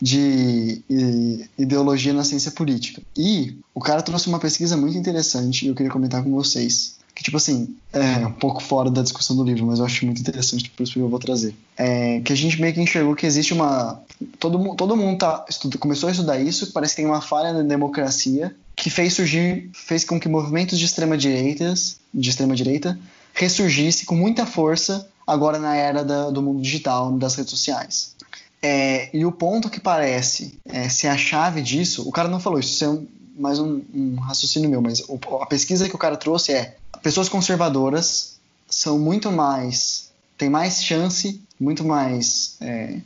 [0.01, 3.03] de i- ideologia na ciência política.
[3.17, 6.98] E o cara trouxe uma pesquisa muito interessante e eu queria comentar com vocês.
[7.19, 10.21] Que, tipo assim, é um pouco fora da discussão do livro, mas eu acho muito
[10.21, 11.53] interessante, por isso que eu vou trazer.
[11.77, 14.01] É, que a gente meio que enxergou que existe uma.
[14.39, 15.45] Todo, todo mundo tá,
[15.81, 20.05] começou a estudar isso, parece que tem uma falha na democracia que fez surgir, fez
[20.05, 22.97] com que movimentos de extrema direitas, de extrema direita,
[23.35, 28.15] ressurgisse com muita força agora na era da- do mundo digital, das redes sociais.
[28.63, 32.61] É, e o ponto que parece é, ser a chave disso, o cara não falou
[32.61, 33.07] isso, isso é um-
[33.39, 37.29] mais um, um raciocínio meu, mas o- a pesquisa que o cara trouxe é pessoas
[37.29, 38.37] conservadoras
[38.69, 43.01] são muito mais, tem mais chance, muito mais, é,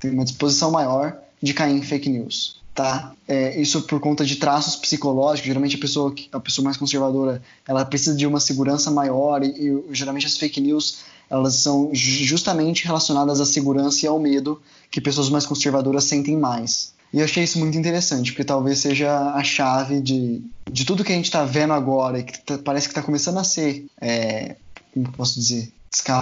[0.00, 3.12] tem uma disposição maior de cair em fake news, tá?
[3.28, 7.84] É, isso por conta de traços psicológicos, geralmente a pessoa, a pessoa mais conservadora, ela
[7.84, 10.98] precisa de uma segurança maior e, e geralmente as fake news
[11.30, 14.60] elas são ju- justamente relacionadas à segurança e ao medo
[14.90, 16.92] que pessoas mais conservadoras sentem mais.
[17.14, 21.12] E eu achei isso muito interessante, porque talvez seja a chave de, de tudo que
[21.12, 24.56] a gente está vendo agora e que tá- parece que está começando a ser, é,
[24.92, 25.72] como posso dizer,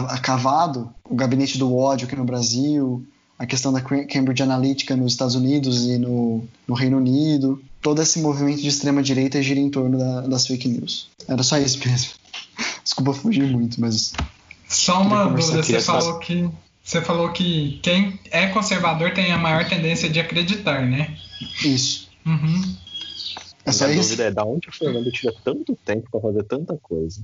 [0.09, 3.05] acavado, o gabinete do ódio aqui no Brasil,
[3.39, 8.01] a questão da Cam- Cambridge Analytica nos Estados Unidos e no, no Reino Unido, todo
[8.03, 11.09] esse movimento de extrema-direita gira em torno da- das fake news.
[11.27, 12.11] Era só isso mesmo.
[12.85, 14.13] Desculpa fugir muito, mas
[14.69, 16.49] Só uma dúvida, você falou que.
[16.93, 21.17] Você falou que quem é conservador tem a maior tendência de acreditar, né?
[21.65, 22.11] isso.
[22.27, 22.77] Uhum.
[23.65, 23.87] É A isso?
[23.95, 27.23] dúvida é da onde o Fernando tira tanto tempo pra fazer tanta coisa.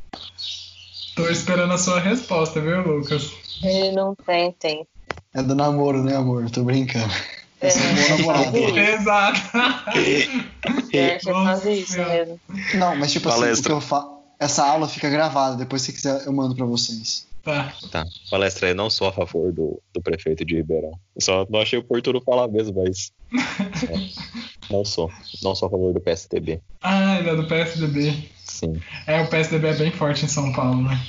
[1.15, 3.31] Tô esperando a sua resposta, viu, Lucas?
[3.63, 4.89] Ele não tem tempo.
[5.35, 6.49] É do namoro, né, amor?
[6.49, 7.13] Tô brincando.
[7.61, 7.69] É, é.
[7.71, 8.79] Isso.
[8.79, 9.41] Exato.
[10.95, 12.15] É fazer isso Senhora.
[12.15, 12.41] mesmo.
[12.77, 13.67] Não, mas tipo assim, o Palestra.
[13.69, 14.23] que eu falo.
[14.41, 17.28] Essa aula fica gravada, depois se quiser eu mando pra vocês.
[17.43, 17.73] Tá.
[17.91, 20.93] Tá, palestra, eu não sou a favor do, do prefeito de Ribeirão.
[21.15, 23.13] Eu só não achei oportuno falar mesmo, mas.
[23.33, 25.11] é, não sou.
[25.43, 26.61] Não sou a favor do PSDB.
[26.81, 28.29] Ah, ele é do PSDB.
[28.45, 28.81] Sim.
[29.07, 31.01] É, o PSDB é bem forte em São Paulo, né?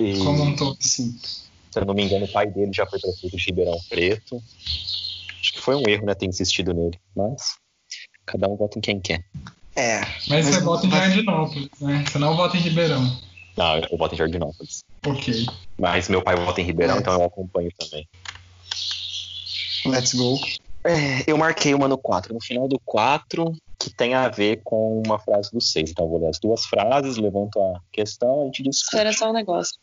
[0.00, 0.76] E, Como um todo.
[0.80, 1.16] Sim.
[1.20, 4.42] se eu não me engano, o pai dele já foi prefeito de Ribeirão Preto.
[5.40, 6.98] Acho que foi um erro, né, ter insistido nele.
[7.14, 7.56] Mas
[8.26, 9.24] cada um vota em quem quer.
[9.76, 10.00] É.
[10.00, 12.04] Mas, Mas você vota em Jardinópolis, né?
[12.06, 13.20] Você não vota em Ribeirão.
[13.56, 14.80] Não, eu voto em Jardinópolis.
[15.06, 15.46] Ok.
[15.78, 16.98] Mas meu pai vota em Ribeirão, É.
[16.98, 18.08] então eu acompanho também.
[19.86, 20.38] Let's go.
[20.84, 22.34] É, eu marquei uma no 4.
[22.34, 25.90] No final do 4, que tem a ver com uma frase do 6.
[25.90, 28.96] Então eu vou ler as duas frases, levanto a questão e a gente discute.
[28.96, 29.74] Espera só um negócio.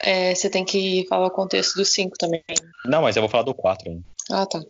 [0.00, 2.42] É, você tem que falar o contexto do 5 também.
[2.84, 4.04] Não, mas eu vou falar do 4 ainda.
[4.30, 4.60] Ah, tá.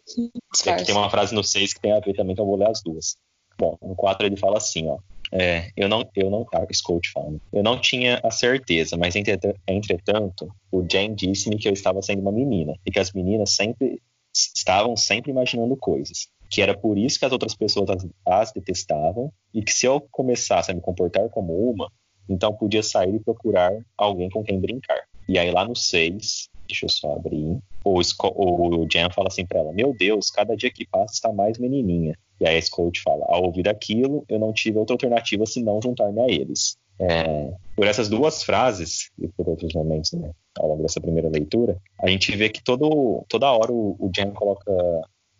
[0.52, 0.84] Disfarce.
[0.84, 2.82] tem uma frase no 6 que tem a ver também, então eu vou ler as
[2.82, 3.16] duas.
[3.58, 4.98] Bom, no 4 ele fala assim, ó.
[5.32, 7.38] É, eu não, eu não, Scout né?
[7.52, 12.32] eu não tinha a certeza, mas entretanto, o Jane disse-me que eu estava sendo uma
[12.32, 14.00] menina e que as meninas sempre
[14.32, 19.32] estavam sempre imaginando coisas, que era por isso que as outras pessoas as, as detestavam
[19.52, 21.90] e que se eu começasse a me comportar como uma,
[22.28, 25.00] então podia sair e procurar alguém com quem brincar.
[25.28, 29.60] E aí lá no 6, deixa eu só abrir, o, o Jan fala assim pra
[29.60, 32.16] ela: Meu Deus, cada dia que passa está mais menininha.
[32.40, 36.20] E aí a Scout fala: Ao ouvir aquilo, eu não tive outra alternativa senão juntar-me
[36.20, 36.76] a eles.
[36.98, 41.76] É, por essas duas frases, e por outros momentos né, ao longo dessa primeira leitura,
[42.00, 44.72] a gente vê que todo, toda hora o, o coloca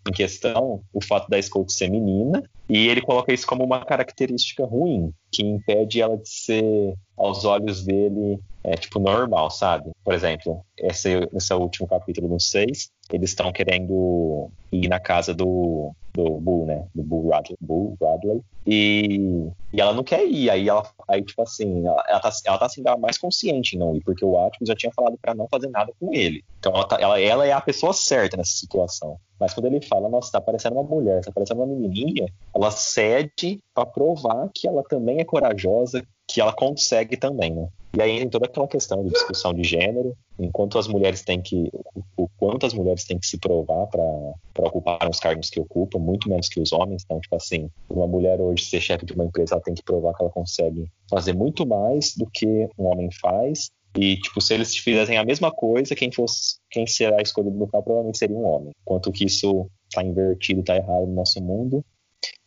[0.09, 4.64] em questão o fato da Scout ser menina, e ele coloca isso como uma característica
[4.64, 9.91] ruim, que impede ela de ser, aos olhos dele, é, tipo, normal, sabe?
[10.03, 15.93] Por exemplo, esse, esse último capítulo no 6, eles estão querendo ir na casa do,
[16.14, 16.87] do Bull, né?
[16.95, 17.57] Do Bull Radley.
[17.61, 20.51] Bull Radley e, e ela não quer ir.
[20.51, 23.95] Aí, ela, aí tipo assim, ela, ela, tá, ela tá sendo mais consciente em não
[23.95, 26.43] ir, porque o Atticus já tinha falado pra não fazer nada com ele.
[26.59, 29.18] Então ela, tá- ela, ela é a pessoa certa nessa situação.
[29.39, 33.61] Mas quando ele fala, nossa, tá parecendo uma mulher, tá parecendo uma menininha, ela cede
[33.74, 37.68] pra provar que ela também é corajosa, que ela consegue também, né?
[37.97, 41.70] E aí tem toda aquela questão de discussão de gênero, enquanto as mulheres têm que.
[42.16, 46.29] O, quanto as mulheres têm que se provar para ocupar os cargos que ocupam, muito
[46.29, 47.03] menos que os homens.
[47.05, 50.12] Então, tipo assim, uma mulher hoje ser chefe de uma empresa, ela tem que provar
[50.12, 53.70] que ela consegue fazer muito mais do que um homem faz.
[53.97, 57.85] E, tipo, se eles fizessem a mesma coisa, quem fosse, quem será escolhido no carro
[57.85, 58.72] provavelmente seria um homem.
[58.85, 61.83] Quanto que isso tá invertido, tá errado no nosso mundo.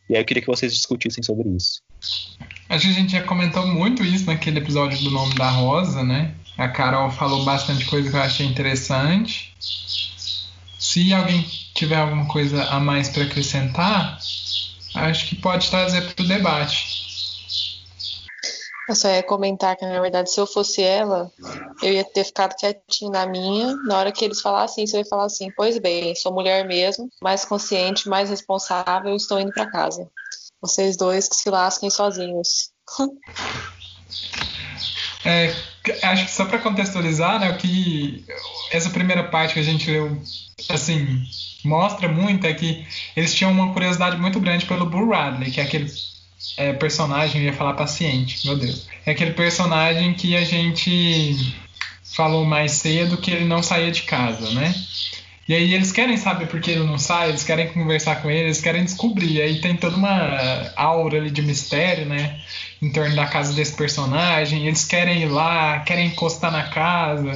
[0.09, 1.81] E aí eu queria que vocês discutissem sobre isso.
[2.67, 6.33] Acho que a gente já comentou muito isso naquele episódio do Nome da Rosa, né?
[6.57, 9.53] A Carol falou bastante coisa que eu achei interessante.
[10.79, 11.45] Se alguém
[11.75, 14.17] tiver alguma coisa a mais para acrescentar,
[14.95, 16.88] acho que pode trazer para o debate.
[18.89, 21.31] Eu só ia comentar que, na verdade, se eu fosse ela,
[21.83, 23.75] eu ia ter ficado quietinho na minha.
[23.85, 27.07] Na hora que eles falassem isso, eu ia falar assim: Pois bem, sou mulher mesmo,
[27.21, 30.09] mais consciente, mais responsável, estou indo para casa.
[30.59, 32.71] Vocês dois que se lasquem sozinhos.
[35.23, 35.53] É,
[36.01, 38.25] acho que só para contextualizar, né, o que
[38.71, 40.19] essa primeira parte que a gente leu,
[40.67, 41.21] assim,
[41.63, 45.63] mostra muito é que eles tinham uma curiosidade muito grande pelo Bull Radley, que é
[45.63, 45.87] aquele
[46.57, 48.87] é, personagem, eu ia falar paciente, meu Deus.
[49.05, 51.55] É aquele personagem que a gente
[52.03, 54.73] falou mais cedo que ele não saía de casa, né?
[55.47, 58.45] E aí eles querem saber por que ele não sai, eles querem conversar com ele,
[58.45, 59.31] eles querem descobrir.
[59.31, 62.39] E aí tem toda uma aura ali de mistério, né?
[62.79, 64.67] Em torno da casa desse personagem.
[64.67, 67.31] Eles querem ir lá, querem encostar na casa,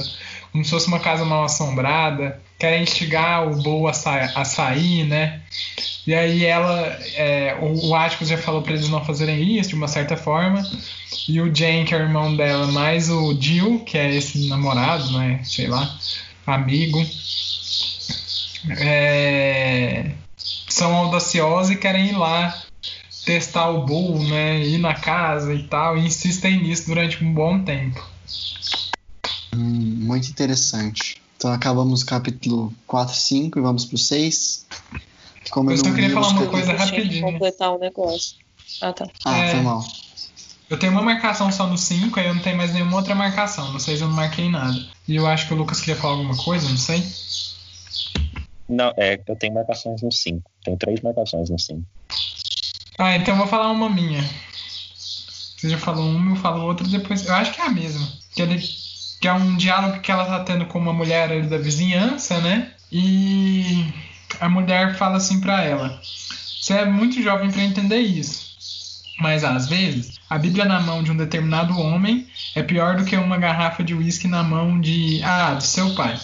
[0.54, 2.40] como se fosse uma casa mal assombrada.
[2.56, 5.42] Querem instigar o Bo a, a sair, né?
[6.06, 9.74] E aí ela, é, o, o Atticus já falou para eles não fazerem isso de
[9.74, 10.62] uma certa forma.
[11.28, 15.10] E o Jane, que é o irmão dela, mais o Jill, que é esse namorado,
[15.18, 15.40] né?
[15.42, 15.92] Sei lá,
[16.46, 17.04] amigo.
[18.78, 20.12] É,
[20.68, 22.62] são audaciosos e querem ir lá
[23.26, 24.60] testar o Bull, né?
[24.60, 25.98] Ir na casa e tal.
[25.98, 28.13] E insistem nisso durante um bom tempo.
[30.04, 31.22] Muito interessante.
[31.36, 34.66] Então acabamos o capítulo 4 e 5 e vamos pro 6.
[35.50, 37.32] Como eu, eu só queria falar uma coisa rapidinho.
[37.32, 38.36] completar o um negócio.
[38.82, 39.06] Ah, tá.
[39.24, 39.82] Ah, é, foi mal.
[40.68, 43.72] Eu tenho uma marcação só no 5, aí eu não tenho mais nenhuma outra marcação.
[43.72, 44.76] No 6 eu não marquei nada.
[45.08, 47.02] E eu acho que o Lucas queria falar alguma coisa, não sei.
[48.68, 50.50] Não, é, eu tenho marcações no 5.
[50.64, 51.82] Tenho três marcações no 5.
[52.98, 54.22] Ah, então eu vou falar uma minha.
[55.56, 57.26] Você já falou uma, eu falo outra depois.
[57.26, 58.06] Eu acho que é a mesma.
[58.34, 58.58] Que, ele,
[59.24, 62.72] que é um diálogo que ela tá tendo com uma mulher ali da vizinhança, né?
[62.92, 63.86] E
[64.38, 65.98] a mulher fala assim para ela:
[66.60, 68.52] Você é muito jovem para entender isso.
[69.18, 73.16] Mas às vezes, a Bíblia na mão de um determinado homem é pior do que
[73.16, 76.20] uma garrafa de uísque na mão de ah, do seu pai.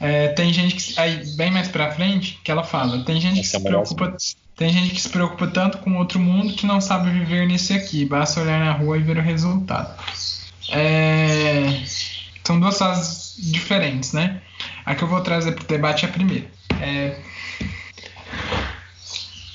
[0.00, 3.46] É, tem gente que aí bem mais para frente que ela fala, tem gente que
[3.46, 4.16] se preocupa,
[4.56, 8.04] tem gente que se preocupa tanto com outro mundo que não sabe viver nesse aqui.
[8.04, 9.94] Basta olhar na rua e ver o resultado.
[10.70, 11.82] É,
[12.44, 14.40] são duas fases diferentes, né?
[14.84, 16.46] A que eu vou trazer para o debate é a primeira.
[16.80, 17.16] É,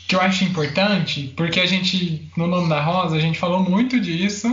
[0.07, 3.99] que eu acho importante, porque a gente, no Nome da Rosa, a gente falou muito
[3.99, 4.47] disso,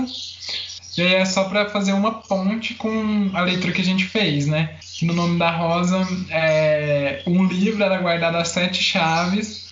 [0.98, 4.46] e aí é só para fazer uma ponte com a leitura que a gente fez,
[4.46, 4.76] né?
[5.00, 9.66] No Nome da Rosa, é, um livro era guardado a sete chaves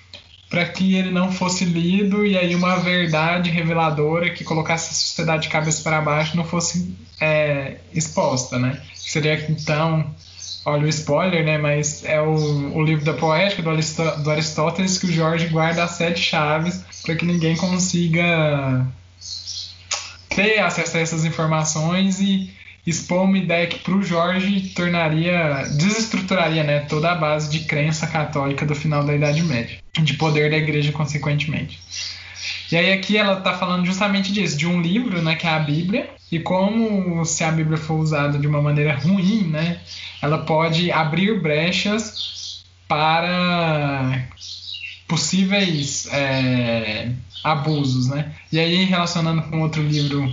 [0.54, 5.42] para que ele não fosse lido e aí uma verdade reveladora que colocasse a sociedade
[5.42, 8.80] de cabeça para baixo não fosse é, exposta, né?
[8.94, 10.14] Seria então
[10.64, 11.58] olha o spoiler, né?
[11.58, 15.82] Mas é o, o livro da poética do, Aristó do Aristóteles que o Jorge guarda
[15.82, 18.86] as sete chaves para que ninguém consiga
[20.28, 22.48] ter acesso a essas informações e
[22.86, 28.06] expor uma ideia que para o Jorge tornaria, desestruturaria né, toda a base de crença
[28.06, 31.80] católica do final da Idade Média, de poder da igreja consequentemente.
[32.70, 35.58] E aí aqui ela está falando justamente disso, de um livro, né, que é a
[35.58, 39.80] Bíblia, e como se a Bíblia for usada de uma maneira ruim, né,
[40.20, 44.26] ela pode abrir brechas para
[45.06, 47.10] possíveis é,
[47.42, 48.32] abusos, né?
[48.50, 50.32] E aí relacionando com outro livro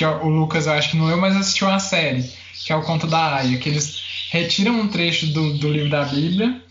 [0.00, 2.24] que o Lucas eu acho que não eu, mas assistiu uma série
[2.64, 6.04] que é o Conto da Aya, que eles retiram um trecho do, do livro da
[6.04, 6.62] Bíblia,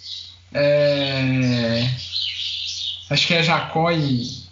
[0.52, 1.88] é,
[3.08, 4.44] acho que é Jacó e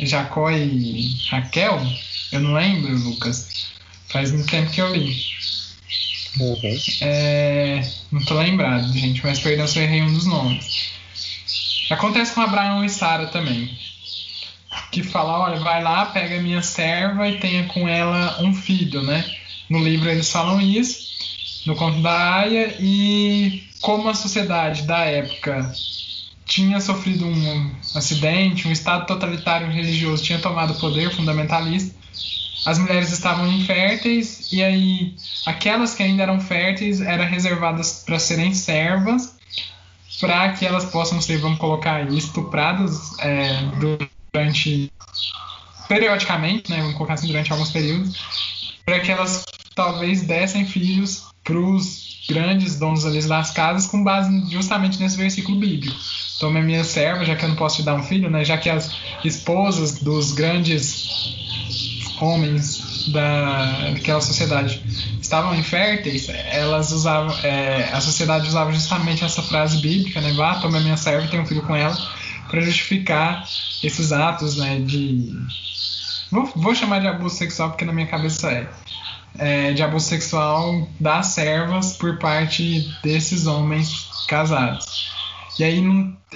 [0.00, 1.82] Jacó e Raquel,
[2.32, 3.66] eu não lembro, Lucas.
[4.08, 5.16] Faz muito tempo que eu li.
[6.40, 6.78] Uhum.
[7.02, 10.92] É, não tô lembrado, gente, mas perdão se eu errei um dos nomes.
[11.90, 13.70] Acontece com Abraão e Sara também.
[14.94, 19.28] Que fala, olha, vai lá, pega minha serva e tenha com ela um filho, né?
[19.68, 25.68] No livro eles falam isso, no conto da Aya, e como a sociedade da época
[26.46, 31.92] tinha sofrido um acidente, um estado totalitário religioso tinha tomado poder fundamentalista,
[32.64, 38.54] as mulheres estavam inférteis e aí aquelas que ainda eram férteis eram reservadas para serem
[38.54, 39.34] servas
[40.20, 43.60] para que elas possam ser, vamos colocar estupradas é,
[44.34, 44.92] durante
[45.88, 48.18] periodicamente, né, vamos colocar assim, durante alguns períodos,
[48.84, 54.50] para que elas talvez dessem filhos para os grandes donos ali das casas com base
[54.50, 55.94] justamente nesse versículo bíblico.
[56.40, 58.58] Tome a minha serva, já que eu não posso te dar um filho, né, já
[58.58, 58.90] que as
[59.24, 61.04] esposas dos grandes
[62.20, 64.82] homens da, daquela sociedade
[65.20, 70.32] estavam inférteis, elas usavam, é, a sociedade usava justamente essa frase bíblica, né?
[70.32, 71.96] Vá, tome a minha serva e tenha um filho com ela,
[72.54, 73.44] para justificar
[73.82, 74.78] esses atos, né?
[74.78, 75.32] De
[76.30, 78.68] vou, vou, chamar de abuso sexual porque na minha cabeça é,
[79.38, 85.12] é de abuso sexual das servas por parte desses homens casados.
[85.58, 85.82] E aí,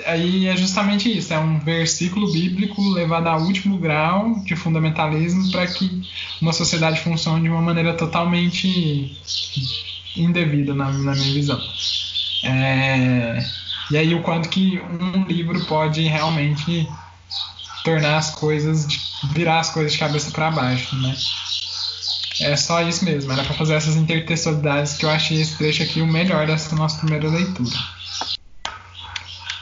[0.07, 5.67] aí é justamente isso, é um versículo bíblico levado ao último grau de fundamentalismo para
[5.67, 6.03] que
[6.43, 9.17] uma sociedade funcione de uma maneira totalmente
[10.17, 11.61] indevida na, na minha visão.
[12.45, 13.45] É,
[13.91, 16.89] e aí o quanto que um livro pode realmente
[17.85, 18.87] tornar as coisas,
[19.33, 21.17] virar as coisas de cabeça para baixo, né?
[22.41, 26.01] É só isso mesmo, era para fazer essas intertextualidades que eu achei esse trecho aqui
[26.01, 27.77] o melhor dessa nossa primeira leitura.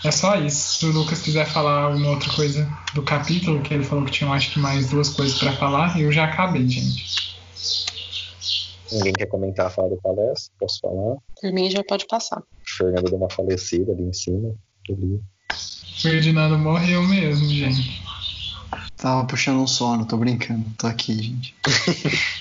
[0.05, 0.79] É só isso.
[0.79, 4.31] Se o Lucas quiser falar alguma outra coisa do capítulo, que ele falou que tinha
[4.31, 7.26] acho que mais duas coisas para falar, eu já acabei, gente.
[8.93, 10.53] Ninguém quer comentar a fala do palestra?
[10.59, 11.17] Posso falar?
[11.41, 12.43] Por mim já pode passar.
[12.77, 14.55] Fernando deu uma falecida ali em cima.
[14.89, 15.21] Ali.
[16.01, 18.03] Ferdinando morreu mesmo, gente.
[18.97, 20.65] Tava puxando um sono, tô brincando.
[20.79, 21.55] Tô aqui, gente.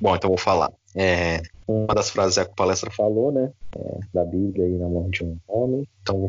[0.00, 0.72] Bom, então vou falar.
[0.94, 3.50] É, uma das frases é a que o palestra falou, né?
[3.76, 5.88] É, da Bíblia aí na mão de um homem.
[6.02, 6.26] Então,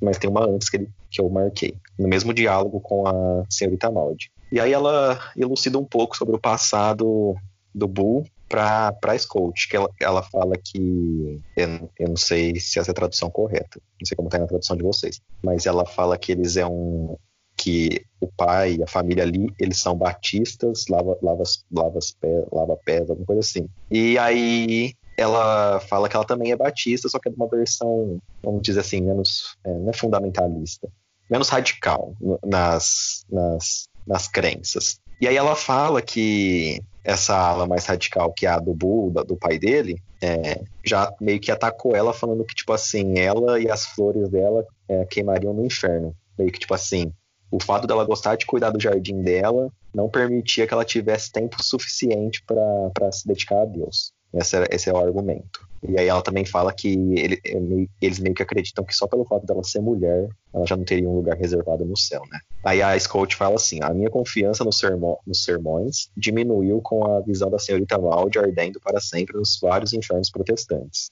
[0.00, 1.76] mas tem uma antes que, ele, que eu marquei.
[1.98, 4.30] No mesmo diálogo com a senhorita Maldi.
[4.50, 7.36] E aí ela elucida um pouco sobre o passado
[7.74, 12.78] do Bull para a Scout, que ela, ela fala que eu, eu, não sei se
[12.78, 15.84] essa é a tradução correta, não sei como está na tradução de vocês, mas ela
[15.84, 17.16] fala que eles é um
[17.58, 21.42] que o pai e a família ali, eles são batistas, lava, lava,
[21.72, 23.68] lava, pés, lava pés, alguma coisa assim.
[23.90, 28.22] E aí ela fala que ela também é batista, só que é de uma versão,
[28.42, 30.88] vamos dizer assim, menos, é, não é fundamentalista,
[31.28, 32.14] menos radical
[32.44, 35.00] nas, nas, nas crenças.
[35.20, 39.34] E aí ela fala que essa ala mais radical, que é a do Bull, do
[39.34, 43.86] pai dele, é, já meio que atacou ela, falando que, tipo assim, ela e as
[43.86, 46.14] flores dela é, queimariam no inferno.
[46.38, 47.10] Meio que, tipo assim,
[47.50, 51.56] o fato dela gostar de cuidar do jardim dela não permitia que ela tivesse tempo
[51.64, 54.12] suficiente para se dedicar a Deus.
[54.32, 55.66] Esse é, esse é o argumento.
[55.88, 57.56] E aí ela também fala que ele, é
[58.02, 61.08] eles meio que acreditam que só pelo fato dela ser mulher, ela já não teria
[61.08, 62.38] um lugar reservado no céu, né?
[62.64, 67.20] Aí a Scout fala assim: a minha confiança no sermo, nos sermões diminuiu com a
[67.20, 71.10] visão da senhorita Valde ardendo para sempre nos vários infernos protestantes.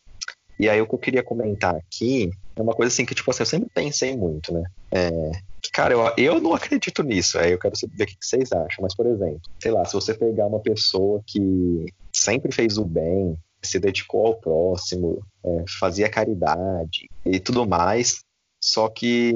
[0.58, 3.42] E aí o que eu queria comentar aqui é uma coisa assim que, tipo assim,
[3.42, 4.64] eu sempre pensei muito, né?
[4.90, 5.30] É,
[5.72, 8.82] cara, eu, eu não acredito nisso, aí eu quero saber o que vocês acham.
[8.82, 13.36] Mas, por exemplo, sei lá, se você pegar uma pessoa que sempre fez o bem,
[13.62, 18.20] se dedicou ao próximo, é, fazia caridade e tudo mais,
[18.60, 19.32] só que,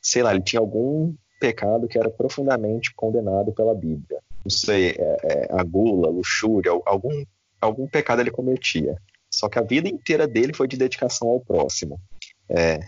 [0.00, 4.20] sei lá, ele tinha algum pecado que era profundamente condenado pela Bíblia.
[4.44, 7.24] Não sei, é, é, a gula, luxúria, algum,
[7.60, 8.96] algum pecado ele cometia.
[9.30, 12.00] Só que a vida inteira dele foi de dedicação ao próximo.
[12.48, 12.80] É,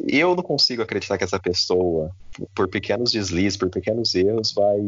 [0.00, 2.10] eu não consigo acreditar que essa pessoa,
[2.54, 4.78] por pequenos deslizes, por pequenos erros, vai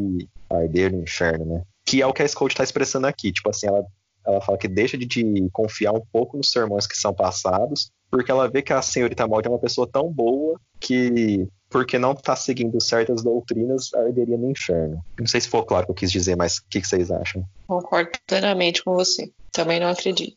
[0.49, 1.63] arder no inferno, né?
[1.85, 3.31] Que é o que a Scout está expressando aqui.
[3.31, 3.85] Tipo assim, ela,
[4.25, 8.31] ela fala que deixa de, de, confiar um pouco nos sermões que são passados, porque
[8.31, 12.35] ela vê que a senhorita Maud é uma pessoa tão boa que, porque não está
[12.35, 15.03] seguindo certas doutrinas, arderia no inferno.
[15.19, 17.11] Não sei se for claro o que eu quis dizer, mas o que, que vocês
[17.11, 17.45] acham?
[17.67, 19.31] Concordo plenamente com você.
[19.51, 20.35] Também não acredito.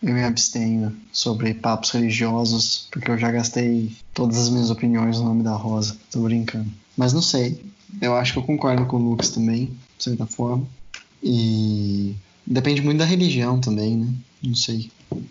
[0.00, 5.24] Eu me abstenho sobre papos religiosos, porque eu já gastei todas as minhas opiniões no
[5.24, 5.96] nome da Rosa.
[6.10, 6.70] Tô brincando.
[6.96, 7.60] Mas não sei.
[8.00, 10.64] Eu acho que eu concordo com o Lucas também, de certa forma.
[11.22, 12.14] E
[12.46, 14.12] depende muito da religião também, né?
[14.42, 14.90] Não sei.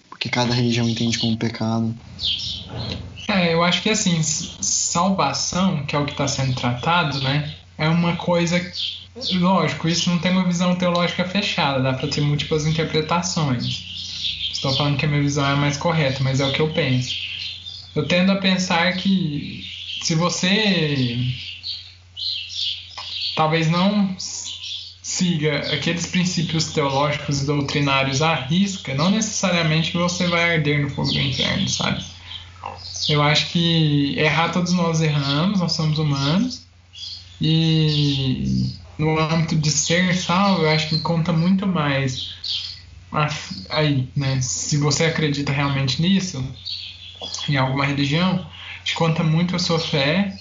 [0.10, 1.96] Porque cada religião entende como pecado.
[3.30, 7.56] É, eu acho que assim, salvação, que é o que está sendo tratado, né?
[7.78, 8.60] É uma coisa.
[9.34, 13.97] Lógico, isso não tem uma visão teológica fechada, dá para ter múltiplas interpretações.
[14.58, 16.74] Estou falando que a minha visão é a mais correta, mas é o que eu
[16.74, 17.16] penso.
[17.96, 19.64] Eu tendo a pensar que
[20.02, 21.16] se você
[23.36, 30.82] talvez não siga aqueles princípios teológicos e doutrinários à risca, não necessariamente você vai arder
[30.82, 32.04] no fogo do inferno, sabe?
[33.08, 36.64] Eu acho que errar todos nós erramos, nós somos humanos.
[37.40, 42.36] E no âmbito de ser salvo, eu acho que conta muito mais
[43.70, 44.40] aí, né?
[44.42, 46.44] Se você acredita realmente nisso,
[47.50, 48.46] em alguma religião,
[48.84, 50.38] te conta muito a sua fé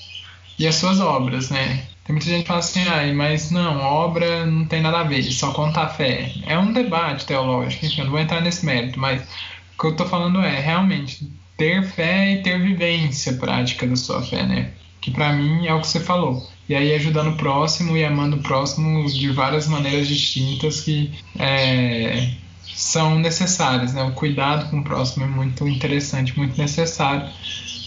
[0.58, 1.86] e as suas obras, né?
[2.04, 5.22] Tem muita gente que fala assim, ah, mas não, obra não tem nada a ver,
[5.24, 6.32] só conta a fé.
[6.46, 9.90] É um debate teológico, enfim, eu não vou entrar nesse mérito, mas o que eu
[9.90, 14.72] estou falando é realmente ter fé e ter vivência prática da sua fé, né?
[15.06, 16.44] que para mim é o que você falou.
[16.68, 22.32] E aí ajudando o próximo e amando o próximo de várias maneiras distintas que é,
[22.74, 23.94] são necessárias.
[23.94, 24.02] Né?
[24.02, 27.28] O cuidado com o próximo é muito interessante, muito necessário.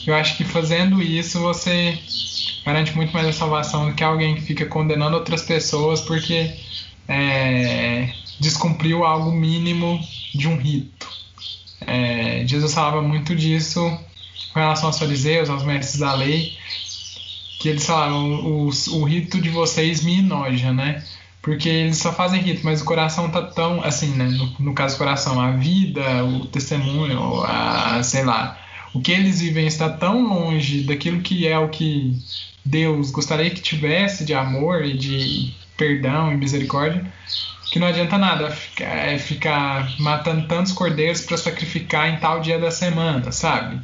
[0.06, 1.98] Eu acho que fazendo isso você
[2.66, 6.54] garante muito mais a salvação do que alguém que fica condenando outras pessoas porque
[7.08, 10.00] é, descumpriu algo mínimo
[10.34, 11.08] de um rito.
[11.82, 13.82] É, Jesus falava muito disso
[14.54, 16.58] com relação aos fariseus, aos mestres da lei,
[17.60, 21.04] que eles falavam, o, o rito de vocês me enoja, né?
[21.42, 24.26] Porque eles só fazem rito, mas o coração tá tão, assim, né?
[24.26, 28.60] No, no caso do coração, a vida, o testemunho, a, sei lá,
[28.94, 32.18] o que eles vivem está tão longe daquilo que é o que
[32.66, 37.06] Deus gostaria que tivesse de amor e de perdão e misericórdia,
[37.72, 42.72] que não adianta nada é, ficar matando tantos cordeiros para sacrificar em tal dia da
[42.72, 43.80] semana, sabe?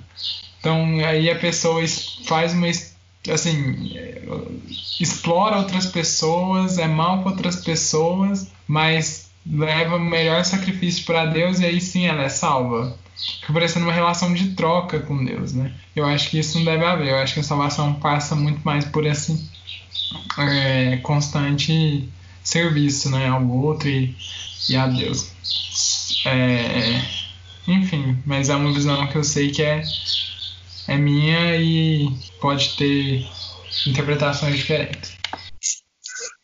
[0.60, 1.82] Então aí a pessoa
[2.26, 2.68] faz uma
[3.32, 3.92] assim
[5.00, 11.60] explora outras pessoas, é mal com outras pessoas, mas leva o melhor sacrifício para Deus
[11.60, 12.98] e aí sim ela é salva.
[13.40, 15.72] Fica parecendo uma relação de troca com Deus, né?
[15.96, 17.08] Eu acho que isso não deve haver.
[17.08, 19.50] Eu acho que a salvação passa muito mais por esse
[20.38, 22.10] é, constante
[22.44, 24.16] serviço, né, ao outro e,
[24.70, 25.32] e a Deus.
[26.26, 27.02] É,
[27.68, 29.82] enfim, mas é uma visão que eu sei que é,
[30.88, 32.08] é minha e
[32.40, 33.26] pode ter
[33.88, 35.16] interpretações diferentes.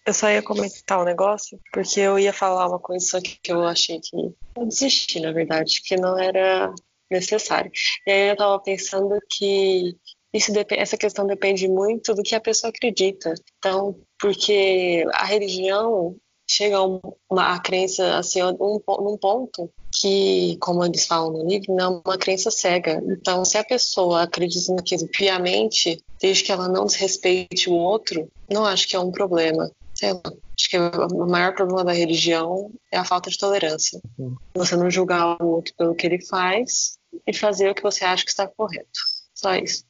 [0.05, 3.63] Eu só ia comentar um negócio, porque eu ia falar uma coisa só que eu
[3.63, 4.15] achei que.
[4.57, 6.73] Eu desisti, na verdade, que não era
[7.09, 7.71] necessário.
[8.07, 9.95] E aí eu tava pensando que
[10.33, 13.33] isso essa questão depende muito do que a pessoa acredita.
[13.57, 16.15] Então, porque a religião
[16.51, 21.75] chega a uma a crença assim um, num ponto que, como eles falam no livro,
[21.75, 23.01] não é uma crença cega.
[23.05, 28.65] Então, se a pessoa acredita naquilo piamente, desde que ela não desrespeite o outro, não
[28.65, 29.69] acho que é um problema.
[29.93, 30.21] Sei lá.
[30.25, 33.99] Acho que o maior problema da religião é a falta de tolerância.
[34.53, 36.97] Você não julgar o outro pelo que ele faz
[37.27, 38.99] e fazer o que você acha que está correto.
[39.33, 39.83] Só isso.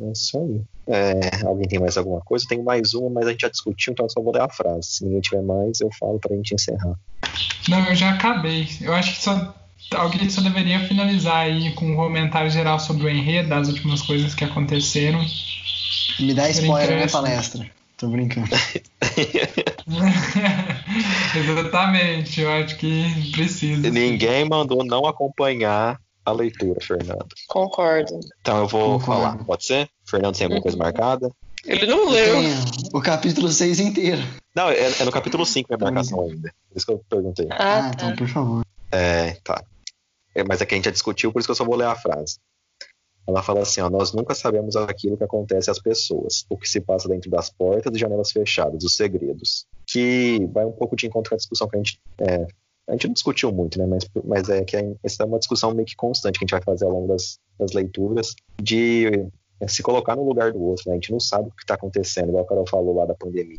[0.00, 0.62] É isso aí.
[0.86, 2.46] É, alguém tem mais alguma coisa?
[2.48, 4.88] Tem mais uma, mas a gente já discutiu, então eu só vou ler a frase.
[4.88, 6.94] Se ninguém tiver mais, eu falo pra gente encerrar.
[7.68, 8.66] Não, eu já acabei.
[8.80, 9.54] Eu acho que só
[9.94, 14.34] alguém só deveria finalizar aí com um comentário geral sobre o enredo, das últimas coisas
[14.34, 15.20] que aconteceram.
[16.18, 17.70] Me dá spoiler, né, palestra?
[17.96, 18.48] Tô brincando.
[21.36, 23.90] Exatamente, eu acho que precisa.
[23.90, 27.28] Ninguém mandou não acompanhar a leitura, Fernando.
[27.48, 28.20] Concordo.
[28.40, 29.04] Então eu vou Concordo.
[29.04, 29.88] falar, pode ser?
[30.04, 30.82] Fernando tem alguma coisa uhum.
[30.82, 31.30] marcada?
[31.64, 32.38] Ele não leu.
[32.92, 34.22] o capítulo 6 inteiro.
[34.54, 36.52] Não, é, é no capítulo 5 minha marcação ainda.
[36.68, 37.46] Por isso que eu perguntei.
[37.50, 37.90] Ah, ah tá.
[37.94, 38.64] então por favor.
[38.90, 39.64] É, tá.
[40.34, 41.94] É, mas aqui a gente já discutiu, por isso que eu só vou ler a
[41.94, 42.38] frase.
[43.26, 46.80] Ela fala assim: ó, nós nunca sabemos aquilo que acontece às pessoas, o que se
[46.80, 49.66] passa dentro das portas e janelas fechadas, os segredos.
[49.86, 52.46] Que vai um pouco de encontro com a discussão que a gente é,
[52.88, 53.86] a gente não discutiu muito, né?
[53.86, 56.62] Mas, mas é que essa é uma discussão meio que constante que a gente vai
[56.62, 59.28] fazer ao longo das, das leituras, de
[59.60, 60.92] é, se colocar no lugar do outro, né?
[60.92, 63.58] A gente não sabe o que está acontecendo, igual a Carol falou lá da pandemia.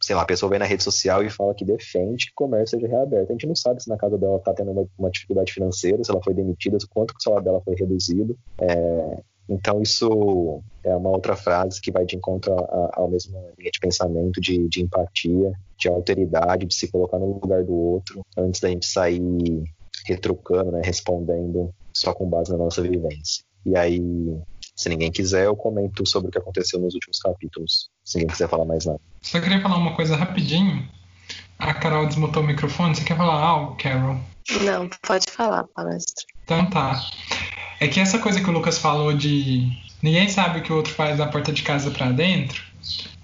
[0.00, 2.78] Sei lá, a pessoa vem na rede social e fala que defende que o comércio
[2.78, 3.30] seja reaberto.
[3.30, 6.10] A gente não sabe se na casa dela está tendo uma, uma, dificuldade financeira, se
[6.10, 8.38] ela foi demitida, quanto o salário dela foi reduzido.
[8.60, 12.54] É, então, isso é uma outra frase que vai de encontro
[12.92, 17.64] à mesma linha de pensamento, de, de, empatia, de alteridade, de se colocar no lugar
[17.64, 19.22] do outro, antes da gente sair
[20.04, 23.42] retrucando, né, respondendo só com base na nossa vivência.
[23.64, 24.00] E aí,
[24.76, 28.48] se ninguém quiser, eu comento sobre o que aconteceu nos últimos capítulos, se ninguém quiser
[28.48, 29.00] falar mais nada.
[29.22, 30.88] Só queria falar uma coisa rapidinho.
[31.58, 32.94] A Carol desmutou o microfone.
[32.94, 34.20] Você quer falar algo, Carol?
[34.64, 36.24] Não, pode falar, palestra.
[36.44, 37.00] Então tá.
[37.80, 39.70] É que essa coisa que o Lucas falou de
[40.02, 42.62] ninguém sabe o que o outro faz da porta de casa para dentro,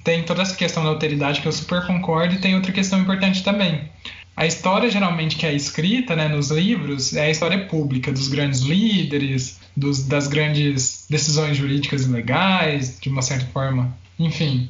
[0.03, 3.43] tem toda essa questão da alteridade que eu super concordo e tem outra questão importante
[3.43, 3.89] também.
[4.37, 8.61] A história geralmente que é escrita né, nos livros é a história pública dos grandes
[8.61, 13.97] líderes, dos, das grandes decisões jurídicas e legais, de uma certa forma.
[14.19, 14.69] Enfim,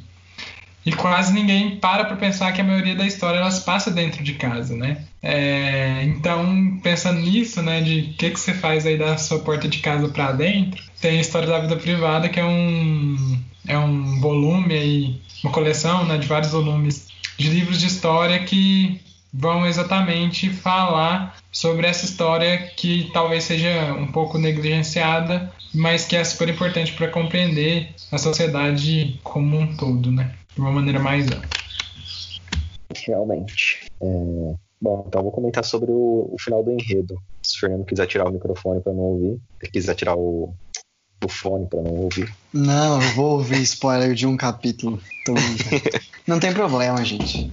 [0.85, 4.23] e quase ninguém para para pensar que a maioria da história ela se passa dentro
[4.23, 5.05] de casa, né?
[5.23, 9.66] É, então, pensando nisso, né, de o que, que você faz aí da sua porta
[9.66, 14.20] de casa para dentro, tem a história da vida privada, que é um, é um
[14.20, 17.09] volume aí, uma coleção né, de vários volumes
[17.39, 19.01] de livros de história que
[19.32, 26.23] vão exatamente falar sobre essa história que talvez seja um pouco negligenciada, mas que é
[26.23, 30.32] super importante para compreender a sociedade como um todo, né?
[30.55, 31.48] De uma maneira mais ampla.
[33.06, 33.90] Realmente.
[34.01, 34.55] É...
[34.81, 37.16] Bom, então vou comentar sobre o, o, final do enredo.
[37.43, 40.55] Se o Fernando quiser tirar o microfone para não ouvir, se quiser tirar o,
[41.24, 42.32] o fone para não ouvir.
[42.52, 45.01] Não, eu vou ouvir spoiler de um capítulo.
[46.26, 47.51] não tem problema, gente.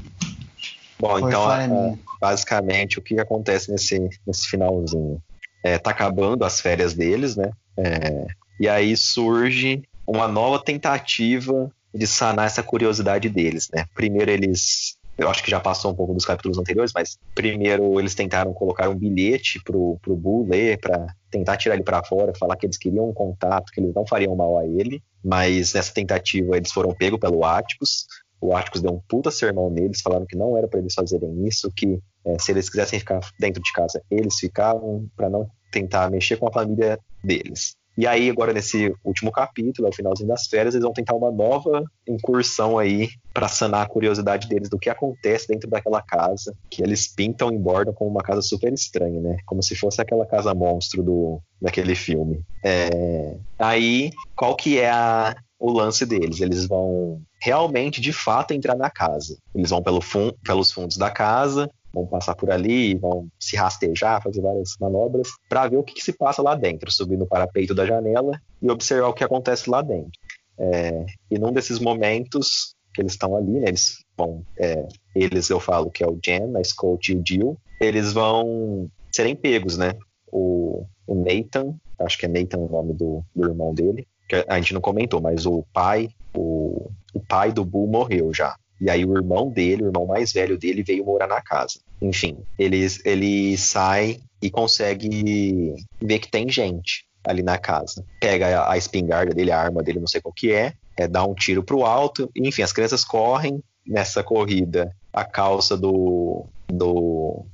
[0.99, 5.21] Bom, Foi então, é, basicamente, o que acontece nesse, nesse finalzinho?
[5.63, 7.51] É, tá acabando as férias deles, né?
[7.77, 8.27] É,
[8.59, 13.85] e aí surge uma nova tentativa de sanar essa curiosidade deles, né?
[13.95, 18.15] Primeiro eles eu acho que já passou um pouco dos capítulos anteriores, mas primeiro eles
[18.15, 22.55] tentaram colocar um bilhete pro, pro Boo ler para tentar tirar ele para fora, falar
[22.55, 26.57] que eles queriam um contato, que eles não fariam mal a ele, mas nessa tentativa
[26.57, 28.07] eles foram pegos pelo Atticus.
[28.39, 31.71] O Atticus deu um puta sermão neles, falaram que não era para eles fazerem isso,
[31.75, 36.37] que é, se eles quisessem ficar dentro de casa, eles ficavam para não tentar mexer
[36.37, 37.75] com a família deles.
[37.97, 41.83] E aí, agora nesse último capítulo, ao finalzinho das férias, eles vão tentar uma nova
[42.07, 47.07] incursão aí para sanar a curiosidade deles do que acontece dentro daquela casa, que eles
[47.13, 49.37] pintam e bordam como uma casa super estranha, né?
[49.45, 52.41] Como se fosse aquela casa monstro do daquele filme.
[52.63, 53.35] É...
[53.59, 56.41] Aí, qual que é a, o lance deles?
[56.41, 59.37] Eles vão realmente, de fato, entrar na casa.
[59.53, 64.21] Eles vão pelo fun pelos fundos da casa, vão passar por ali, vão se rastejar,
[64.21, 67.75] fazer várias manobras, para ver o que, que, se passa lá dentro, subir no parapeito
[67.75, 70.11] da janela e observar o que acontece lá dentro.
[70.57, 74.85] É, e num desses momentos que eles estão ali, né, eles vão, é,
[75.15, 79.35] eles eu falo que é o Jen, a Scott e o Jill, eles vão serem
[79.35, 79.93] pegos, né?
[80.31, 84.57] O, o Nathan, acho que é Nathan o nome do, do irmão dele, que a
[84.57, 88.55] gente não comentou, mas o pai, o, o pai do Bull morreu já.
[88.81, 91.79] E aí o irmão dele, o irmão mais velho dele, veio morar na casa.
[92.01, 98.03] Enfim, eles, ele sai e consegue ver que tem gente ali na casa.
[98.19, 101.35] Pega a, espingarda dele, a arma dele, não sei qual que é, é dá um
[101.35, 102.27] tiro pro alto.
[102.35, 104.91] Enfim, as crianças correm nessa corrida.
[105.13, 107.45] A calça do, do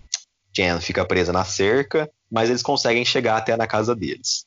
[0.55, 4.45] Jen fica presa na cerca, mas eles conseguem chegar até na casa deles.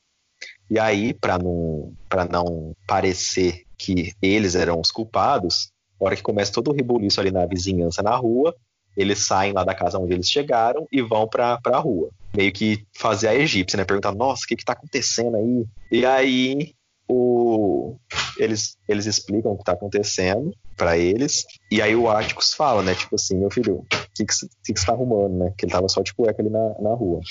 [0.67, 1.93] E aí, para não,
[2.31, 5.71] não parecer que eles eram os culpados,
[6.01, 8.55] a hora que começa todo o rebuliço ali na vizinhança, na rua,
[8.95, 12.09] eles saem lá da casa onde eles chegaram e vão pra, pra rua.
[12.35, 13.85] Meio que fazer a egípcia, né?
[13.85, 15.65] Perguntar, nossa, o que que tá acontecendo aí?
[15.91, 16.73] E aí
[17.07, 17.95] o...
[18.37, 21.45] eles, eles explicam o que tá acontecendo para eles.
[21.69, 22.95] E aí o Áticos fala, né?
[22.95, 25.53] Tipo assim, meu filho, o que que, você tá arrumando, né?
[25.57, 27.21] Que ele tava só de cueca ali na, na rua.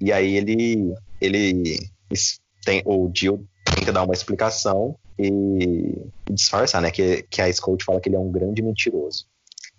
[0.00, 1.90] E aí ele, ele
[2.64, 3.44] tem, o Jill
[3.74, 5.96] tenta dar uma explicação e
[6.30, 6.90] disfarçar, né?
[6.90, 9.26] Que, que a Scout fala que ele é um grande mentiroso.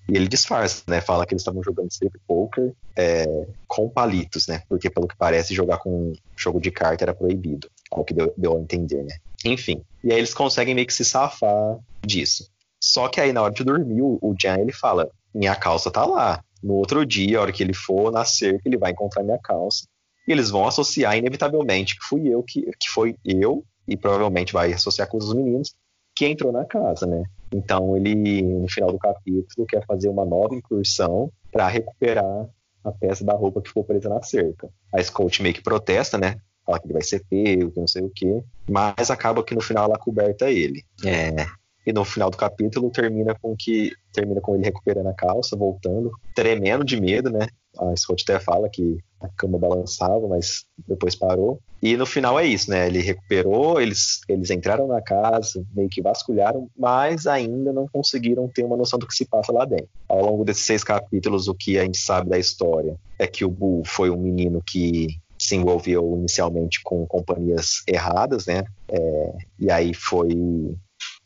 [0.09, 1.01] E ele disfarça, né?
[1.01, 3.25] Fala que eles estavam jogando strip poker é,
[3.67, 4.63] com palitos, né?
[4.67, 7.69] Porque, pelo que parece, jogar com jogo de carta era proibido.
[7.91, 9.17] Ao que deu, deu a entender, né?
[9.45, 9.81] Enfim.
[10.03, 12.49] E aí eles conseguem meio que se safar disso.
[12.81, 16.43] Só que aí, na hora de dormir, o Jan, ele fala, minha calça tá lá.
[16.63, 19.85] No outro dia, a hora que ele for nascer, ele vai encontrar minha calça.
[20.27, 24.71] E eles vão associar, inevitavelmente, que fui eu, que, que foi eu e provavelmente vai
[24.71, 25.73] associar com os meninos,
[26.15, 27.23] que entrou na casa, né?
[27.51, 32.47] Então ele, no final do capítulo, quer fazer uma nova incursão para recuperar
[32.83, 34.69] a peça da roupa que ficou presa na cerca.
[34.93, 36.37] A Scout meio que protesta, né?
[36.65, 39.61] Fala que ele vai ser pego, que não sei o quê, mas acaba que no
[39.61, 40.83] final ela coberta ele.
[41.03, 41.45] É,
[41.85, 46.11] e no final do capítulo termina com que termina com ele recuperando a calça, voltando,
[46.35, 47.47] tremendo de medo, né?
[47.77, 51.59] A Scott até fala que a cama balançava, mas depois parou.
[51.81, 52.87] E no final é isso, né?
[52.87, 58.63] Ele recuperou, eles, eles entraram na casa, meio que vasculharam, mas ainda não conseguiram ter
[58.63, 59.89] uma noção do que se passa lá dentro.
[60.07, 63.49] Ao longo desses seis capítulos, o que a gente sabe da história é que o
[63.49, 68.63] Bull foi um menino que se envolveu inicialmente com companhias erradas, né?
[68.89, 70.75] É, e aí foi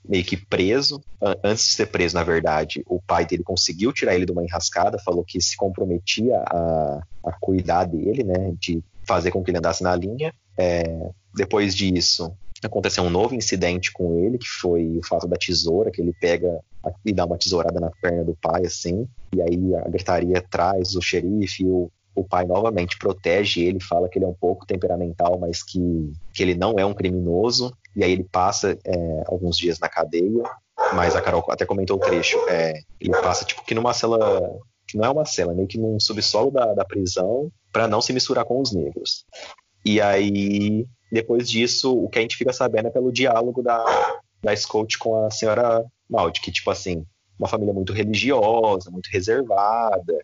[0.08, 1.02] meio que preso.
[1.44, 5.00] Antes de ser preso, na verdade, o pai dele conseguiu tirar ele de uma enrascada,
[5.00, 9.84] falou que se comprometia a, a cuidar dele, né, de fazer com que ele andasse
[9.84, 10.34] na linha.
[10.58, 15.92] É, depois disso, aconteceu um novo incidente com ele, que foi o fato da tesoura,
[15.92, 16.60] que ele pega
[17.06, 21.02] e dá uma tesourada na perna do pai, assim, e aí a gritaria traz o
[21.02, 25.64] xerife, o, o pai novamente protege ele, fala que ele é um pouco temperamental, mas
[25.64, 29.90] que, que ele não é um criminoso, e aí ele passa é, alguns dias na
[29.90, 30.44] cadeia,
[30.94, 34.98] mas a Carol até comentou o trecho, é, ele passa tipo que numa cela, que
[34.98, 38.46] não é uma cela, meio que num subsolo da, da prisão, para não se misturar
[38.46, 39.26] com os negros.
[39.86, 43.84] E aí, depois disso, o que a gente fica sabendo é pelo diálogo da,
[44.42, 47.06] da Scout com a senhora Maldi, que tipo assim,
[47.38, 50.18] uma família muito religiosa, muito reservada,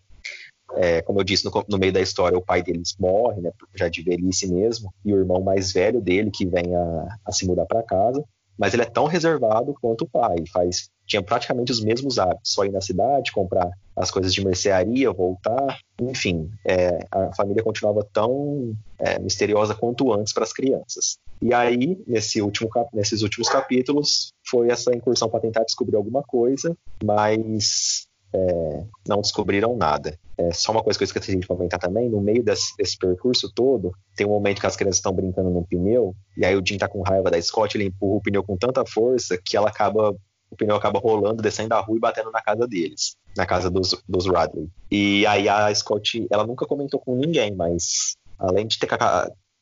[0.74, 3.88] é, como eu disse no, no, meio da história, o pai deles morre, né, já
[3.88, 7.66] de velhice mesmo, e o irmão mais velho dele que vem a, a se mudar
[7.66, 8.24] para casa,
[8.58, 12.64] mas ele é tão reservado quanto o pai, faz tinha praticamente os mesmos hábitos, só
[12.64, 18.72] ir na cidade, comprar as coisas de mercearia, voltar, enfim, é, a família continuava tão
[18.96, 21.18] é, misteriosa quanto antes para as crianças.
[21.42, 26.76] E aí, nesse último, nesses últimos capítulos, foi essa incursão para tentar descobrir alguma coisa,
[27.02, 30.18] mas é, não descobriram nada.
[30.38, 33.52] É, só uma coisa que eu esqueci de comentar também, no meio desse, desse, percurso
[33.54, 36.78] todo, tem um momento que as crianças estão brincando no pneu, e aí o Jim
[36.78, 40.14] tá com raiva da Scott, ele empurra o pneu com tanta força que ela acaba
[40.50, 43.94] o pneu acaba rolando, descendo a rua e batendo na casa deles, na casa dos,
[44.08, 44.68] dos Radley.
[44.90, 48.88] E aí a Scott, ela nunca comentou com ninguém, mas além de ter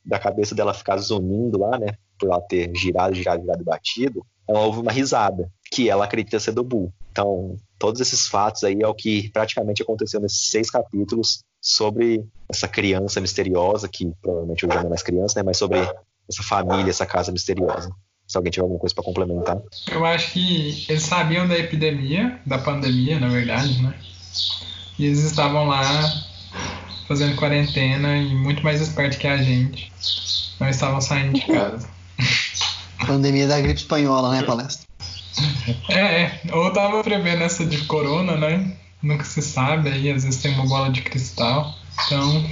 [0.05, 1.89] da cabeça dela ficar zunindo lá, né,
[2.19, 6.41] por ela ter girado, girado, girado e batido, ela ouve uma risada, que ela acredita
[6.41, 6.91] ser do Bull.
[7.13, 12.67] Então, todos esses fatos aí é o que praticamente aconteceu nesses seis capítulos sobre essa
[12.67, 15.79] criança misteriosa, que provavelmente hoje não é mais criança, né, mas sobre
[16.29, 17.91] essa família, essa casa misteriosa.
[18.27, 19.57] Se alguém tiver alguma coisa para complementar.
[19.91, 23.95] Eu acho que eles sabiam da epidemia, da pandemia, na verdade, né?
[24.99, 25.89] E eles estavam lá
[27.07, 29.91] fazendo quarentena e muito mais esperto que a gente.
[30.61, 31.89] Não estavam saindo de casa.
[33.07, 34.88] Pandemia da gripe espanhola, né, palestra?
[35.89, 38.73] É, é, ou tava prevendo essa de corona, né?
[39.03, 41.75] Nunca se sabe, aí às vezes tem uma bola de cristal.
[42.07, 42.45] Então.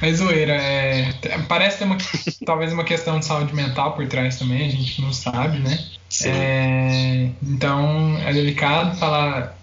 [0.00, 1.12] Mas zoeira, é,
[1.48, 1.98] parece ter uma,
[2.44, 5.78] talvez uma questão de saúde mental por trás também, a gente não sabe, né?
[6.24, 9.56] É, então é delicado falar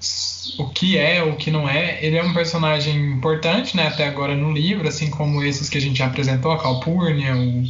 [0.58, 2.04] o que é, o que não é.
[2.04, 5.82] Ele é um personagem importante, né, até agora no livro, assim como esses que a
[5.82, 7.64] gente já apresentou, a Calpurnia, o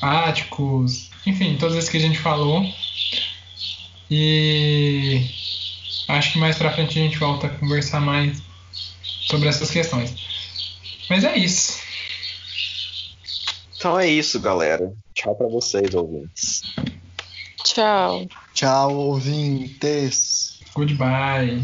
[0.00, 2.64] Áticos, enfim, todos esses que a gente falou.
[4.10, 5.26] E
[6.08, 8.42] acho que mais pra frente a gente volta a conversar mais
[9.02, 10.14] sobre essas questões.
[11.10, 11.78] Mas é isso.
[13.76, 14.92] Então é isso, galera.
[15.14, 16.62] Tchau para vocês, ouvintes.
[17.64, 18.26] Tchau.
[18.54, 20.58] Tchau, ouvintes.
[20.74, 21.62] Goodbye.